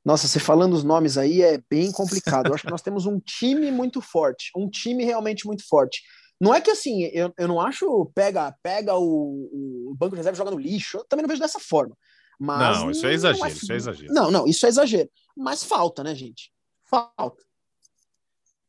[0.04, 2.48] Nossa, você falando os nomes aí é bem complicado.
[2.48, 6.02] Eu acho que nós temos um time muito forte, um time realmente muito forte.
[6.40, 10.34] Não é que assim, eu, eu não acho pega pega o, o banco de reserva
[10.34, 10.96] e joga no lixo.
[10.96, 11.96] Eu também não vejo dessa forma.
[12.36, 14.12] Mas não, isso é exagero, não é, isso é exagero.
[14.12, 15.08] Não, não, isso é exagero.
[15.36, 16.50] Mas falta, né, gente?
[16.82, 17.44] Falta.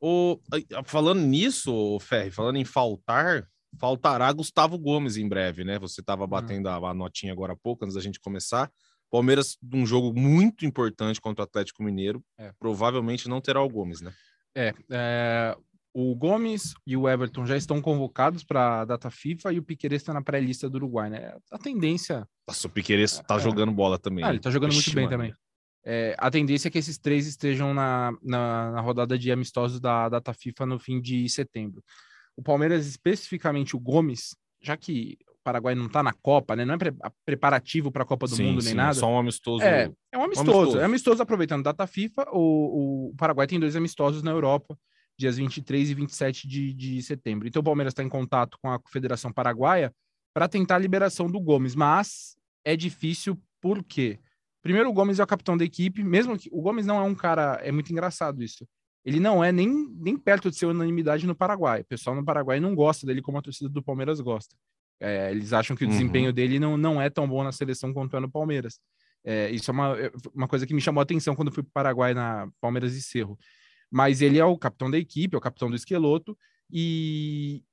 [0.07, 0.39] O,
[0.85, 3.47] falando nisso, Ferri, falando em faltar,
[3.79, 5.79] faltará Gustavo Gomes em breve, né?
[5.79, 6.29] Você estava uhum.
[6.29, 8.71] batendo a, a, notinha agora há pouco, antes da gente começar.
[9.09, 12.51] Palmeiras, um jogo muito importante contra o Atlético Mineiro, é.
[12.59, 14.13] provavelmente não terá o Gomes, né?
[14.55, 15.57] É, é,
[15.91, 20.03] o Gomes e o Everton já estão convocados para a data FIFA e o Piqueires
[20.03, 21.35] está na pré-lista do Uruguai, né?
[21.51, 22.27] A tendência.
[22.47, 24.23] Nossa, o Piqueires está é, jogando bola também.
[24.23, 25.33] Ah, ele está jogando muito bem também
[25.85, 30.09] é, a tendência é que esses três estejam na, na, na, rodada de amistosos da
[30.09, 31.83] data FIFA no fim de setembro.
[32.35, 36.65] O Palmeiras, especificamente o Gomes, já que o Paraguai não está na Copa, né?
[36.65, 36.91] Não é pre
[37.23, 38.95] preparativo para a Copa do sim, Mundo nem sim, nada.
[38.95, 39.63] Só um amistoso.
[39.63, 40.49] É, é um amistoso.
[40.49, 40.79] Um amistoso.
[40.79, 42.25] É amistoso aproveitando a data FIFA.
[42.31, 44.75] O, o Paraguai tem dois amistosos na Europa,
[45.15, 47.47] dias 23 e 27 de, de setembro.
[47.47, 49.93] Então o Palmeiras está em contato com a Federação Paraguaia
[50.33, 54.19] para tentar a liberação do Gomes, mas é difícil porque
[54.65, 57.13] Primeiro, o Gomes é o capitão da equipe, mesmo que o Gomes não é um
[57.13, 58.67] cara, é muito engraçado isso.
[59.05, 61.81] Ele não é nem, nem perto de ser unanimidade no Paraguai.
[61.81, 64.55] O pessoal no Paraguai não gosta dele como a torcida do Palmeiras gosta.
[64.99, 65.91] É, eles acham que o uhum.
[65.91, 68.79] desempenho dele não, não é tão bom na seleção quanto é no Palmeiras.
[69.23, 71.69] É, isso é uma, é, uma coisa que me chamou a atenção quando fui para
[71.69, 73.37] o Paraguai na Palmeiras e Cerro.
[73.91, 76.35] Mas ele é o capitão da equipe, é o capitão do Esqueloto.
[76.71, 77.63] E,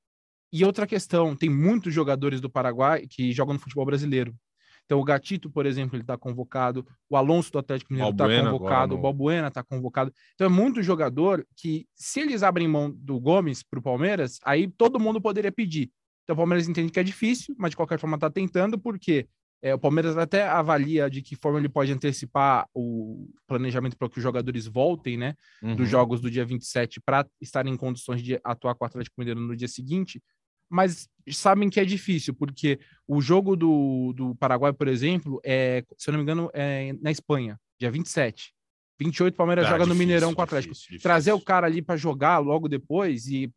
[0.53, 4.37] e outra questão, tem muitos jogadores do Paraguai que jogam no futebol brasileiro.
[4.85, 8.95] Então, o Gatito, por exemplo, ele está convocado, o Alonso do Atlético Mineiro está convocado,
[8.95, 8.99] no...
[8.99, 10.13] o Balbuena está convocado.
[10.35, 14.69] Então, é muito jogador que, se eles abrem mão do Gomes para o Palmeiras, aí
[14.69, 15.91] todo mundo poderia pedir.
[16.25, 19.27] Então, o Palmeiras entende que é difícil, mas de qualquer forma está tentando, porque
[19.63, 24.19] é, o Palmeiras até avalia de que forma ele pode antecipar o planejamento para que
[24.19, 25.77] os jogadores voltem, né, uhum.
[25.77, 29.41] dos jogos do dia 27 para estarem em condições de atuar com o Atlético Mineiro
[29.41, 30.21] no dia seguinte,
[30.73, 36.09] mas sabem que é difícil, porque o jogo do, do Paraguai, por exemplo, é, se
[36.09, 38.55] eu não me engano, é na Espanha, dia 27.
[38.99, 40.73] 28, o Palmeiras ah, joga difícil, no Mineirão com o Atlético.
[40.73, 41.03] Difícil, difícil.
[41.03, 43.53] Trazer o cara ali para jogar logo depois e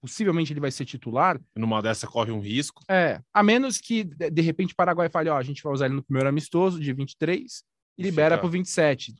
[0.00, 1.40] possivelmente ele vai ser titular.
[1.56, 2.82] Numa dessa corre um risco.
[2.88, 5.96] É, a menos que de repente o Paraguai fale, ó, a gente vai usar ele
[5.96, 7.62] no primeiro amistoso de 23
[7.98, 9.14] e libera para o 27.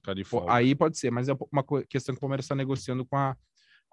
[0.48, 3.36] Aí pode ser, mas é uma questão que o Palmeiras está negociando com a,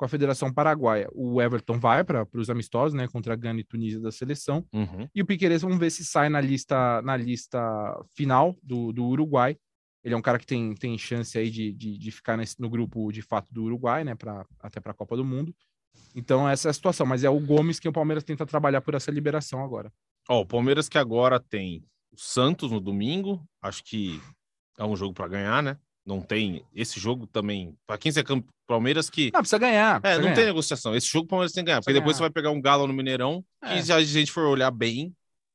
[0.04, 1.08] com a Federação Paraguaia.
[1.13, 4.66] O Everton vai para os amistosos, né, contra a Gana e Tunísia da seleção.
[4.74, 5.08] Uhum.
[5.16, 7.58] E o Piqueires, vamos ver se sai na lista na lista
[8.13, 9.58] final do, do Uruguai.
[10.04, 12.70] Ele é um cara que tem, tem chance aí de, de, de ficar nesse, no
[12.70, 15.56] grupo de fato do Uruguai, né, pra, até para a Copa do Mundo.
[16.13, 17.06] Então, essa é a situação.
[17.06, 19.89] Mas é o Gomes que o Palmeiras tenta trabalhar por essa liberação agora.
[20.28, 23.42] Ó, o Palmeiras que agora tem o Santos no domingo.
[23.62, 24.20] Acho que
[24.78, 25.78] é um jogo para ganhar, né?
[26.06, 26.63] Não tem.
[26.76, 27.76] Esse jogo também.
[27.88, 29.32] Para quem é campo, Palmeiras que.
[29.34, 30.02] Não, precisa ganhar.
[30.02, 30.36] Precisa é, não ganhar.
[30.36, 30.96] tem negociação.
[30.96, 31.78] Esse jogo o Palmeiras tem que ganhar.
[31.78, 32.30] Precisa porque depois ganhar.
[32.30, 33.44] você vai pegar um Galo no Mineirão.
[33.62, 33.76] É.
[33.76, 35.13] Que se a gente for olhar bem,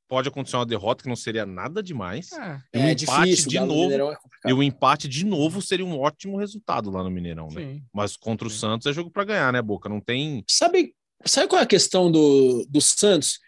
[0.09, 2.33] pode acontecer uma derrota que não seria nada demais.
[2.33, 4.13] É, e um é empate difícil, de novo.
[4.45, 7.61] É e o empate de novo seria um ótimo resultado lá no Mineirão, né?
[7.61, 7.83] Sim.
[7.93, 8.59] Mas contra o Sim.
[8.59, 9.89] Santos é jogo para ganhar, né, Boca?
[9.89, 10.43] Não tem.
[10.49, 13.39] Sabe, sabe qual é a questão do, do Santos?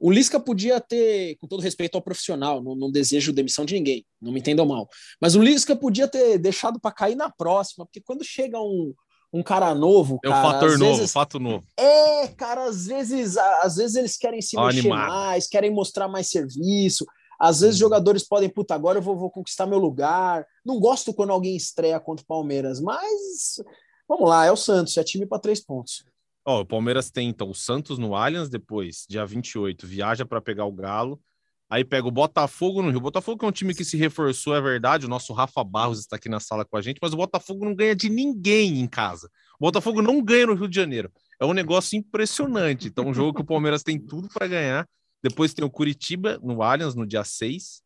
[0.00, 4.06] O Lisca podia ter, com todo respeito ao profissional, não, não desejo demissão de ninguém,
[4.20, 4.88] não me entendam mal,
[5.20, 8.94] mas o Lisca podia ter deixado para cair na próxima, porque quando chega um,
[9.32, 10.18] um cara novo.
[10.20, 11.66] Cara, é o fator novo, vezes, fato novo.
[11.76, 15.08] É, cara, às vezes, às vezes eles querem se mexer animado.
[15.08, 17.04] mais, querem mostrar mais serviço.
[17.38, 17.80] Às vezes hum.
[17.80, 20.46] jogadores podem, puta, agora eu vou, vou, conquistar meu lugar.
[20.64, 23.60] Não gosto quando alguém estreia contra o Palmeiras, mas
[24.08, 26.04] vamos lá, é o Santos, é time para três pontos.
[26.48, 30.64] Ó, o Palmeiras tem então o Santos no Allianz, depois, dia 28, viaja para pegar
[30.64, 31.20] o Galo.
[31.68, 32.96] Aí pega o Botafogo no Rio.
[32.96, 35.04] O Botafogo é um time que se reforçou, é verdade.
[35.04, 37.74] O nosso Rafa Barros está aqui na sala com a gente, mas o Botafogo não
[37.74, 39.28] ganha de ninguém em casa.
[39.60, 41.12] O Botafogo não ganha no Rio de Janeiro.
[41.38, 42.88] É um negócio impressionante.
[42.88, 44.88] Então, um jogo que o Palmeiras tem tudo para ganhar.
[45.22, 47.82] Depois tem o Curitiba no Allianz no dia 6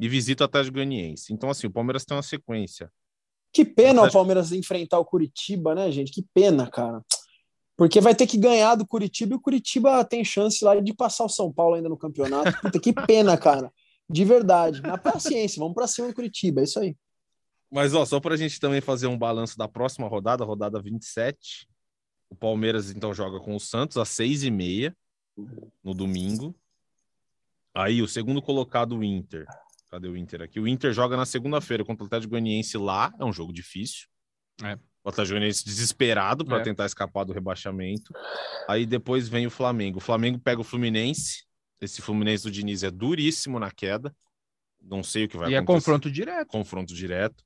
[0.00, 1.32] e visita o Atlético Goianiense.
[1.32, 2.90] Então, assim, o Palmeiras tem uma sequência.
[3.52, 4.08] Que pena o, Atlético...
[4.08, 6.10] o Palmeiras enfrentar o Curitiba, né, gente?
[6.10, 7.04] Que pena, cara.
[7.80, 11.24] Porque vai ter que ganhar do Curitiba e o Curitiba tem chance lá de passar
[11.24, 12.52] o São Paulo ainda no campeonato.
[12.60, 13.72] Puta, que pena, cara.
[14.06, 14.82] De verdade.
[14.82, 16.94] Na paciência, vamos para cima do Curitiba, é isso aí.
[17.70, 21.66] Mas ó, só para a gente também fazer um balanço da próxima rodada, rodada 27.
[22.28, 24.94] O Palmeiras então joga com o Santos às seis e meia
[25.82, 26.54] no domingo.
[27.72, 29.46] Aí o segundo colocado, o Inter.
[29.90, 30.60] Cadê o Inter aqui?
[30.60, 33.10] O Inter joga na segunda-feira contra o Atlético Goianiense lá.
[33.18, 34.06] É um jogo difícil.
[34.62, 34.78] É.
[35.08, 36.62] Atlético Goianiense desesperado para é.
[36.62, 38.12] tentar escapar do rebaixamento.
[38.68, 39.98] Aí depois vem o Flamengo.
[39.98, 41.44] O Flamengo pega o Fluminense.
[41.80, 44.14] Esse Fluminense do Diniz é duríssimo na queda.
[44.82, 45.72] Não sei o que vai e é acontecer.
[45.72, 46.48] E é confronto direto.
[46.48, 47.44] Confronto direto.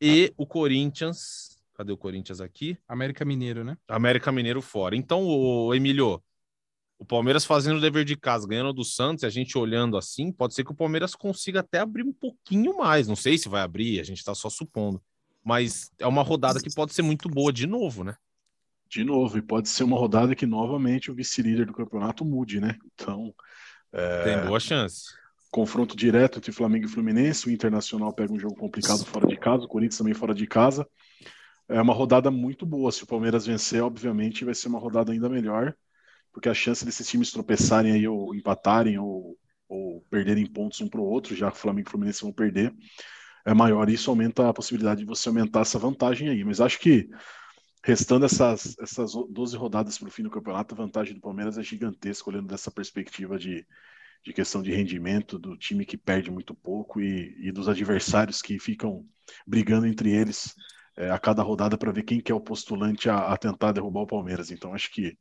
[0.00, 1.58] E o Corinthians.
[1.74, 2.76] Cadê o Corinthians aqui?
[2.86, 3.76] América Mineiro, né?
[3.88, 4.96] América Mineiro fora.
[4.96, 6.22] Então, o Emílio,
[6.98, 10.30] o Palmeiras fazendo o dever de casa, ganhando do Santos, e a gente olhando assim,
[10.30, 13.08] pode ser que o Palmeiras consiga até abrir um pouquinho mais.
[13.08, 15.02] Não sei se vai abrir, a gente está só supondo.
[15.44, 18.14] Mas é uma rodada que pode ser muito boa de novo, né?
[18.88, 22.76] De novo, e pode ser uma rodada que novamente o vice-líder do campeonato mude, né?
[22.92, 23.34] Então.
[23.92, 24.24] É...
[24.24, 25.14] Tem boa chance.
[25.50, 27.48] Confronto direto entre Flamengo e Fluminense.
[27.48, 30.86] O Internacional pega um jogo complicado fora de casa, o Corinthians também fora de casa.
[31.68, 32.90] É uma rodada muito boa.
[32.90, 35.74] Se o Palmeiras vencer, obviamente, vai ser uma rodada ainda melhor,
[36.32, 39.36] porque a chance desses times tropeçarem aí ou empatarem ou,
[39.68, 42.32] ou perderem pontos um para o outro, já que o Flamengo e o Fluminense vão
[42.32, 42.74] perder,
[43.44, 43.88] é maior.
[43.88, 46.44] Isso aumenta a possibilidade de você aumentar essa vantagem aí.
[46.44, 47.08] Mas acho que,
[47.84, 51.62] restando essas, essas 12 rodadas para o fim do campeonato, a vantagem do Palmeiras é
[51.62, 53.66] gigantesca, olhando dessa perspectiva de,
[54.24, 58.58] de questão de rendimento, do time que perde muito pouco e, e dos adversários que
[58.58, 59.06] ficam
[59.46, 60.54] brigando entre eles
[60.96, 64.02] é, a cada rodada para ver quem que é o postulante a, a tentar derrubar
[64.02, 64.50] o Palmeiras.
[64.50, 65.16] Então, acho que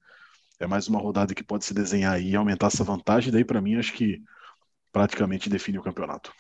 [0.60, 3.32] é mais uma rodada que pode se desenhar e aumentar essa vantagem.
[3.32, 4.22] Daí, para mim, acho que
[4.91, 6.34] praticamente define o campeonato.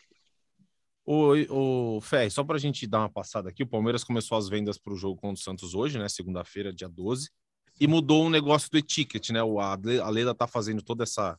[1.11, 4.77] O, o só para a gente dar uma passada aqui, o Palmeiras começou as vendas
[4.77, 6.07] para o jogo contra o Santos hoje, né?
[6.07, 7.31] Segunda-feira, dia 12,
[7.81, 9.41] e mudou um negócio do e-ticket, né?
[9.41, 11.35] O, a, a Leila tá fazendo toda essa,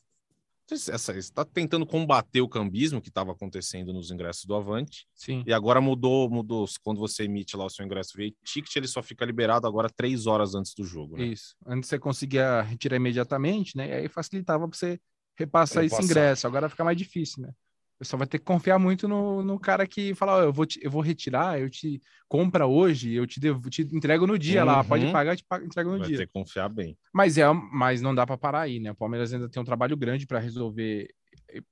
[0.69, 5.07] essa, está tentando combater o cambismo que estava acontecendo nos ingressos do Avante.
[5.15, 5.41] Sim.
[5.47, 6.65] E agora mudou, mudou.
[6.83, 10.27] Quando você emite lá o seu ingresso via ticket, ele só fica liberado agora três
[10.27, 11.15] horas antes do jogo.
[11.15, 11.27] Né?
[11.27, 11.55] Isso.
[11.65, 13.87] Antes você conseguia retirar imediatamente, né?
[13.87, 14.99] E aí facilitava para você
[15.37, 16.11] repassar esse Repassar.
[16.11, 16.45] ingresso.
[16.45, 17.53] Agora fica mais difícil, né?
[18.01, 20.79] Pessoal vai ter que confiar muito no, no cara que fala, ó, eu vou, te-
[20.81, 24.79] eu vou retirar, eu te compra hoje, eu te, devo, te entrego no dia lá,
[24.81, 24.89] Uhum.
[24.89, 26.17] pode pagar, eu te pago, entrego no Vai dia.
[26.17, 26.97] ter que confiar bem.
[27.13, 28.89] Mas é, mas não dá para parar aí, né?
[28.89, 31.09] O Palmeiras ainda tem um trabalho grande para resolver.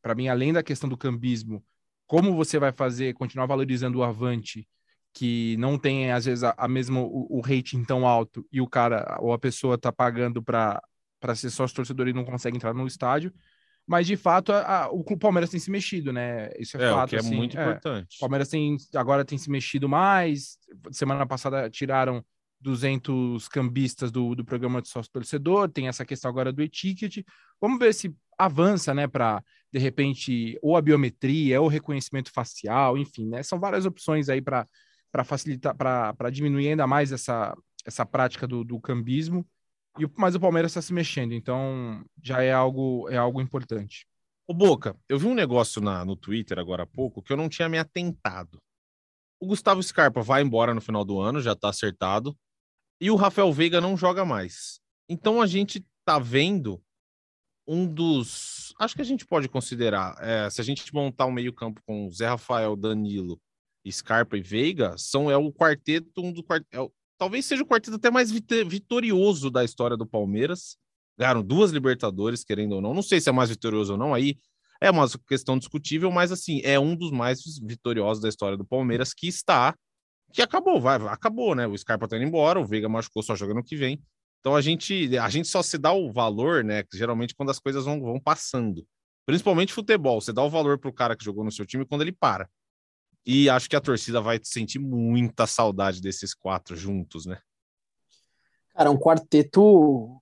[0.04, 1.64] Para mim, além da questão do cambismo,
[2.06, 4.68] como você vai fazer, continuar valorizando o Avante,
[5.14, 8.68] que não tem às vezes a, a mesma o, o rating tão alto e o
[8.68, 10.80] cara ou a pessoa tá pagando para
[11.20, 13.34] para ser sócio torcedor e não consegue entrar no estádio.
[13.90, 16.52] Mas de fato, a- a- o Palmeiras tem se mexido, né?
[16.60, 17.08] Isso é, É, fato.
[17.08, 17.62] o que é assim, muito é.
[17.62, 18.18] importante.
[18.18, 20.60] O Palmeiras tem, agora tem se mexido mais.
[20.92, 22.24] Semana passada tiraram
[22.62, 25.70] 200 cambistas do, do programa de sócio torcedor.
[25.70, 27.26] Tem essa questão agora do e-ticket.
[27.60, 32.96] Vamos ver se avança, né, para de repente ou a biometria, ou o reconhecimento facial,
[32.96, 33.42] enfim, né?
[33.42, 34.68] São várias opções aí para
[35.12, 39.44] para facilitar, para diminuir ainda mais essa, essa prática do, do cambismo.
[39.98, 44.06] E, mas o Palmeiras está se mexendo, então já é algo, é algo importante.
[44.48, 47.50] Ô, Boca, eu vi um negócio na, no Twitter agora há pouco que eu não
[47.50, 48.60] tinha me atentado.
[49.40, 52.36] O Gustavo Scarpa vai embora no final do ano, já tá acertado.
[53.02, 54.82] E o Rafael Veiga não joga mais.
[55.08, 56.82] Então a gente tá vendo
[57.68, 58.74] um dos.
[58.80, 60.16] Acho que a gente pode considerar.
[60.20, 63.40] é, se a gente montar um meio-campo com Zé Rafael, Danilo,
[63.90, 66.80] Scarpa e Veiga, são, é o quarteto, um do é
[67.20, 70.78] talvez seja o quarteto até mais vitorioso da história do Palmeiras.
[71.18, 72.94] Ganharam duas Libertadores, querendo ou não.
[72.94, 74.38] Não sei se é mais vitorioso ou não, aí
[74.82, 79.14] é uma questão discutível, mas assim, é um dos mais vitoriosos da história do Palmeiras
[79.14, 79.76] que está,
[80.32, 81.68] que acabou, vai, acabou, né?
[81.68, 84.02] O Scarpa tá indo embora, o Veiga machucou só jogando que vem.
[84.40, 86.84] Então a gente, a gente só se dá o valor, né?
[86.94, 88.88] Geralmente quando as coisas vão, vão passando.
[89.26, 92.14] Principalmente futebol, você dá o valor pro cara que jogou no seu time quando ele
[92.14, 92.50] para.
[93.26, 97.40] E acho que a torcida vai sentir muita saudade desses quatro juntos, né?
[98.74, 100.22] Cara, um quarteto.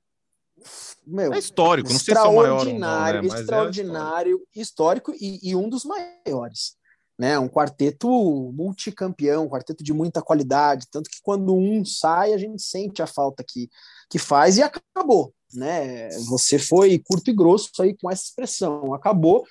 [1.06, 2.80] Meu, É histórico, não sei se é o maior ou não, né?
[2.80, 6.76] extraordinário, Mas é extraordinário, histórico e, e um dos maiores.
[7.18, 7.38] Né?
[7.40, 8.10] Um quarteto
[8.52, 13.08] multicampeão, um quarteto de muita qualidade, tanto que quando um sai, a gente sente a
[13.08, 13.70] falta que,
[14.10, 15.34] que faz e acabou.
[15.54, 16.10] Né?
[16.28, 19.46] Você foi curto e grosso aí com essa expressão, acabou.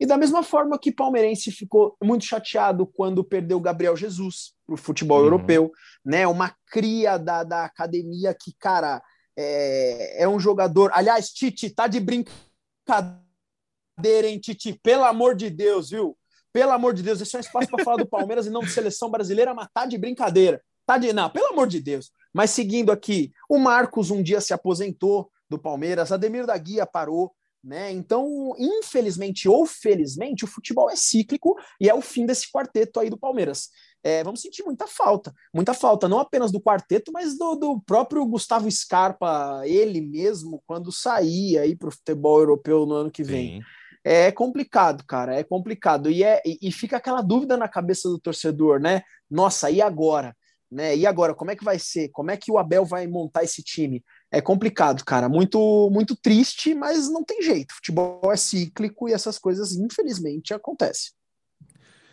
[0.00, 4.74] E da mesma forma que palmeirense ficou muito chateado quando perdeu o Gabriel Jesus para
[4.74, 5.24] o futebol Uhum.
[5.24, 5.70] europeu,
[6.02, 6.26] né?
[6.26, 9.02] Uma cria da, da academia que, cara,
[9.38, 10.90] é, é um jogador.
[10.94, 13.18] Aliás, Tite, tá de brincadeira,
[14.26, 14.80] hein, Tite?
[14.82, 16.16] Pelo amor de Deus, viu?
[16.52, 18.70] Pelo amor de Deus, esse é um espaço para falar do Palmeiras e não de
[18.70, 20.60] seleção brasileira, mas tá de brincadeira.
[20.86, 21.12] Tá de.
[21.12, 22.10] Não, pelo amor de Deus.
[22.32, 27.32] Mas seguindo aqui, o Marcos um dia se aposentou do Palmeiras, Ademir da Guia parou.
[27.62, 27.92] Né?
[27.92, 33.10] Então, infelizmente ou felizmente, o futebol é cíclico e é o fim desse quarteto aí
[33.10, 33.68] do Palmeiras.
[34.02, 38.24] É, vamos sentir muita falta, muita falta, não apenas do quarteto, mas do, do próprio
[38.24, 43.60] Gustavo Scarpa, ele mesmo, quando sair aí para o futebol europeu no ano que vem.
[43.60, 43.66] Sim.
[44.02, 46.10] É complicado, cara, é complicado.
[46.10, 49.02] E, é, e, e fica aquela dúvida na cabeça do torcedor, né?
[49.30, 50.34] Nossa, e agora?
[50.70, 50.96] Né?
[50.96, 52.08] E agora, como é que vai ser?
[52.08, 54.02] Como é que o Abel vai montar esse time?
[54.32, 55.28] É complicado, cara.
[55.28, 57.74] Muito, muito triste, mas não tem jeito.
[57.74, 61.12] Futebol é cíclico e essas coisas, infelizmente, acontecem.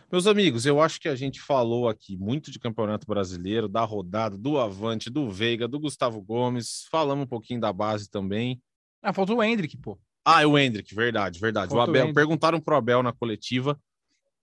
[0.10, 4.38] Meus amigos, eu acho que a gente falou aqui muito de Campeonato Brasileiro, da rodada,
[4.38, 6.86] do Avante, do Veiga, do Gustavo Gomes.
[6.90, 8.62] Falamos um pouquinho da base também.
[9.04, 10.00] Ah, faltou o Hendrick, pô.
[10.26, 11.70] Ah, é o Hendrick, verdade, verdade.
[11.70, 13.78] Faltou o Abel, o perguntaram pro Abel na coletiva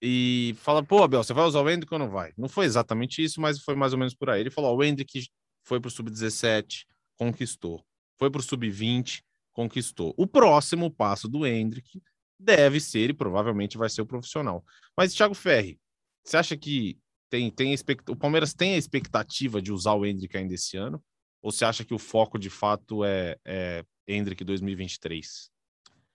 [0.00, 2.32] e fala: pô, Abel, você vai usar o Hendrick ou não vai?
[2.36, 4.40] Não foi exatamente isso, mas foi mais ou menos por aí.
[4.40, 5.26] Ele falou: ó, o Hendrick
[5.62, 6.84] foi pro sub-17,
[7.16, 7.84] conquistou.
[8.18, 10.14] Foi pro sub-20, conquistou.
[10.16, 12.02] O próximo passo do Hendrick
[12.38, 14.64] deve ser e provavelmente vai ser o profissional.
[14.96, 15.78] Mas, Thiago Ferri,
[16.24, 16.98] você acha que
[17.30, 18.10] tem, tem expect...
[18.10, 21.02] o Palmeiras tem a expectativa de usar o Hendrick ainda esse ano?
[21.42, 25.50] Ou você acha que o foco de fato é, é Hendrick 2023?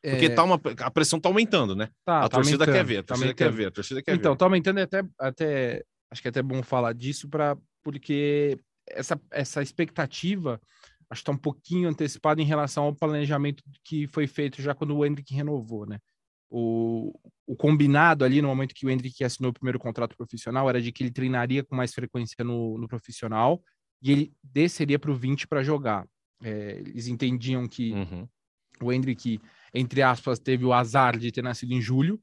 [0.01, 1.89] Porque É, tá uma, a pressão tá aumentando, né?
[2.05, 3.57] tá, a tá torcida quer ver, a tá torcida quer aumentando.
[3.57, 4.37] ver, a torcida quer Então, ver.
[4.37, 9.19] tá aumentando e até, até acho que é até bom falar disso para porque essa,
[9.31, 10.59] essa expectativa
[11.09, 14.95] acho que tá um pouquinho antecipada em relação ao planejamento que foi feito já quando
[14.95, 15.99] o Hendrick renovou, né?
[16.51, 17.13] O,
[17.45, 20.91] o combinado ali no momento que o Hendrick assinou o primeiro contrato profissional era de
[20.91, 23.61] que ele treinaria com mais frequência no, no profissional
[24.01, 26.07] e ele desceria para o 20 para jogar.
[26.41, 28.27] É, eles entendiam que Uhum.
[28.81, 29.39] o Hendrick,
[29.73, 32.19] entre aspas, teve o azar de ter nascido em julho,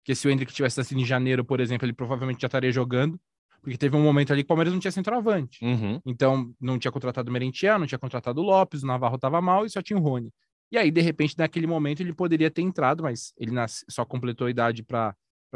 [0.00, 3.20] porque se o Hendrick tivesse nascido em janeiro, por exemplo, ele provavelmente já estaria jogando,
[3.60, 5.64] porque teve um momento ali que o Palmeiras não tinha centroavante.
[5.64, 6.00] Uhum.
[6.06, 9.66] Então, não tinha contratado o Merentiel, não tinha contratado o Lopes, o Navarro estava mal
[9.66, 10.32] e só tinha o Rony.
[10.70, 13.52] E aí, de repente, naquele momento, ele poderia ter entrado, mas ele
[13.88, 15.14] só completou a idade para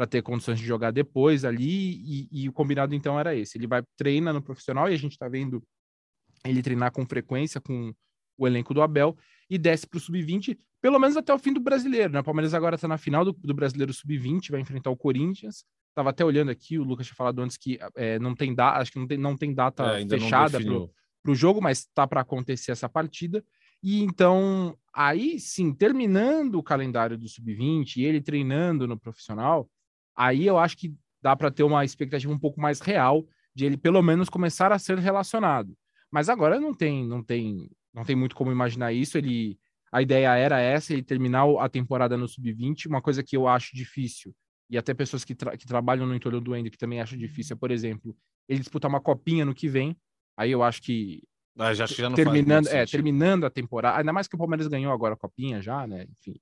[0.09, 3.57] ter condições de jogar depois ali, e, e, o combinado então era esse.
[3.57, 5.63] Ele vai treinar no profissional, e a gente está vendo
[6.45, 7.93] ele treinar com frequência com
[8.37, 9.15] o elenco do Abel,
[9.49, 12.11] e desce para o sub-20, pelo menos até o fim do brasileiro.
[12.11, 12.19] Né?
[12.19, 15.63] O Palmeiras agora está na final do, do brasileiro sub-20, vai enfrentar o Corinthians.
[15.93, 18.91] Estava até olhando aqui, o Lucas tinha falado antes que é, não tem data, acho
[18.91, 22.71] que não tem, não tem data é, fechada para o jogo, mas está para acontecer
[22.71, 23.43] essa partida.
[23.83, 29.69] E então, aí sim, terminando o calendário do sub-20 e ele treinando no profissional,
[30.15, 33.23] aí eu acho que dá para ter uma expectativa um pouco mais real
[33.53, 35.77] de ele pelo menos começar a ser relacionado.
[36.11, 39.15] Mas agora não tem, não tem, não tem muito como imaginar isso.
[39.15, 39.59] Ele,
[39.91, 43.75] a ideia era essa, ele terminar a temporada no sub-20, uma coisa que eu acho
[43.75, 44.33] difícil.
[44.69, 47.55] E até pessoas que, tra que trabalham no entorno do Endo que também acham difícil,
[47.55, 48.15] é, por exemplo,
[48.47, 49.95] ele disputar uma copinha no que vem.
[50.37, 51.21] Aí eu acho que
[51.57, 55.13] ah, já, já terminando, é, terminando a temporada, ainda mais que o Palmeiras ganhou agora
[55.13, 56.07] a copinha já, né?
[56.09, 56.39] Enfim,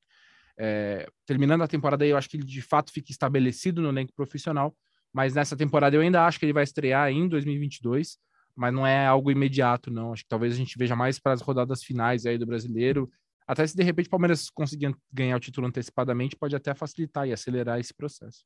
[0.57, 4.13] é, terminando a temporada aí, eu acho que ele de fato fica estabelecido no elenco
[4.13, 4.73] profissional,
[5.11, 8.17] mas nessa temporada eu ainda acho que ele vai estrear em 2022,
[8.55, 10.13] mas não é algo imediato, não.
[10.13, 13.09] Acho que talvez a gente veja mais para as rodadas finais aí do brasileiro.
[13.51, 17.33] Até se de repente o Palmeiras conseguir ganhar o título antecipadamente, pode até facilitar e
[17.33, 18.45] acelerar esse processo.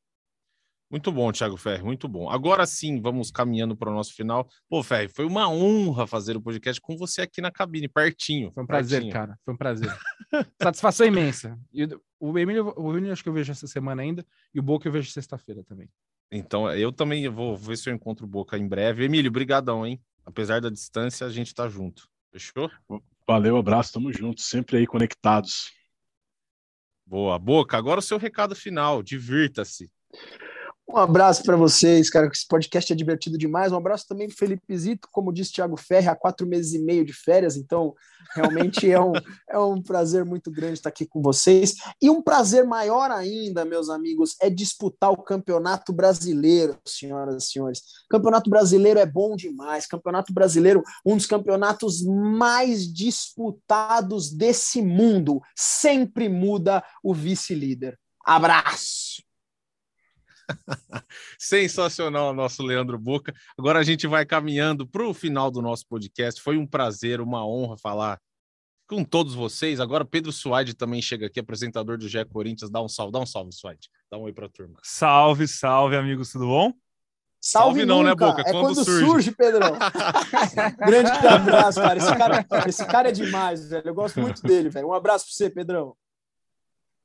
[0.90, 2.28] Muito bom, Thiago Ferri, muito bom.
[2.28, 4.50] Agora sim, vamos caminhando para o nosso final.
[4.68, 8.52] Pô, Ferri, foi uma honra fazer o podcast com você aqui na cabine, pertinho.
[8.52, 9.14] Foi um prazer, pertinho.
[9.14, 9.40] cara.
[9.46, 9.96] Foi um prazer.
[10.60, 11.56] Satisfação imensa.
[11.72, 11.88] E
[12.20, 14.26] o Emílio, o Emílio acho que eu vejo essa semana ainda,
[14.56, 15.88] e o Boca eu vejo sexta-feira também.
[16.32, 19.06] Então, eu também vou ver se eu encontro o Boca em breve.
[19.06, 20.02] Emílio, brigadão, hein?
[20.26, 22.10] Apesar da distância, a gente tá junto.
[22.32, 22.72] Fechou?
[23.28, 25.72] Valeu, abraço, tamo junto, sempre aí conectados.
[27.06, 27.78] Boa, Boca.
[27.78, 29.92] Agora o seu recado final, divirta-se.
[30.88, 32.28] Um abraço para vocês, cara.
[32.32, 33.72] Esse podcast é divertido demais.
[33.72, 37.04] Um abraço também para Felipe Zito, como disse Thiago Ferri, há quatro meses e meio
[37.04, 37.58] de férias.
[37.58, 37.96] Então,
[38.36, 39.14] realmente é um,
[39.50, 41.74] é um prazer muito grande estar aqui com vocês.
[42.00, 47.82] E um prazer maior ainda, meus amigos, é disputar o Campeonato Brasileiro, senhoras e senhores.
[48.08, 49.88] Campeonato Brasileiro é bom demais.
[49.88, 55.42] Campeonato Brasileiro, um dos campeonatos mais disputados desse mundo.
[55.56, 57.98] Sempre muda o vice-líder.
[58.24, 59.05] Abraço!
[61.40, 63.34] Sensacional, nosso Leandro Boca.
[63.58, 66.42] Agora a gente vai caminhando para o final do nosso podcast.
[66.42, 68.20] Foi um prazer, uma honra falar
[68.88, 69.80] com todos vocês.
[69.80, 72.70] Agora Pedro Suaide também chega aqui, apresentador do GE Corinthians.
[72.70, 73.90] Dá um salve, dá um salve, Suaide.
[74.10, 74.80] Dá um oi para a turma.
[74.84, 76.74] Salve, salve, amigos, tudo bom?
[77.40, 78.26] Salve, salve não, né, nunca.
[78.26, 78.42] né, Boca?
[78.42, 79.78] É quando, quando surge, surge Pedrão.
[80.86, 81.98] Grande abraço, cara.
[81.98, 82.46] Esse, cara.
[82.68, 83.88] esse cara é demais, velho.
[83.88, 84.88] Eu gosto muito dele, velho.
[84.88, 85.96] Um abraço para você, Pedrão.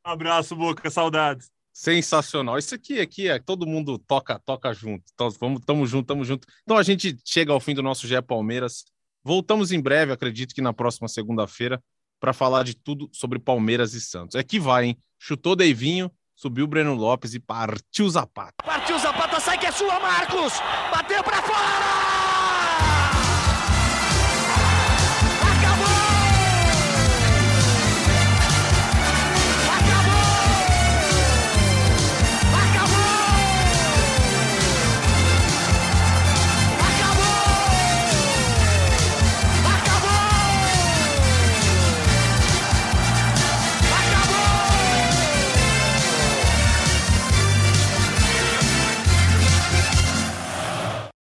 [0.06, 0.88] Um abraço, Boca.
[0.90, 1.50] Saudades.
[1.72, 2.58] Sensacional.
[2.58, 5.04] Isso aqui, aqui é todo mundo toca, toca junto.
[5.14, 6.46] Então, vamos, tamo junto, tamo junto.
[6.62, 8.84] Então a gente chega ao fim do nosso GE Palmeiras.
[9.22, 11.82] Voltamos em breve, acredito que na próxima segunda-feira,
[12.18, 14.34] para falar de tudo sobre Palmeiras e Santos.
[14.34, 14.98] É que vai, hein?
[15.18, 18.64] Chutou Deivinho, subiu Breno Lopes e partiu Zapata.
[18.64, 20.54] Partiu Zapata, sai que é sua, Marcos!
[20.90, 22.39] Bateu para fora!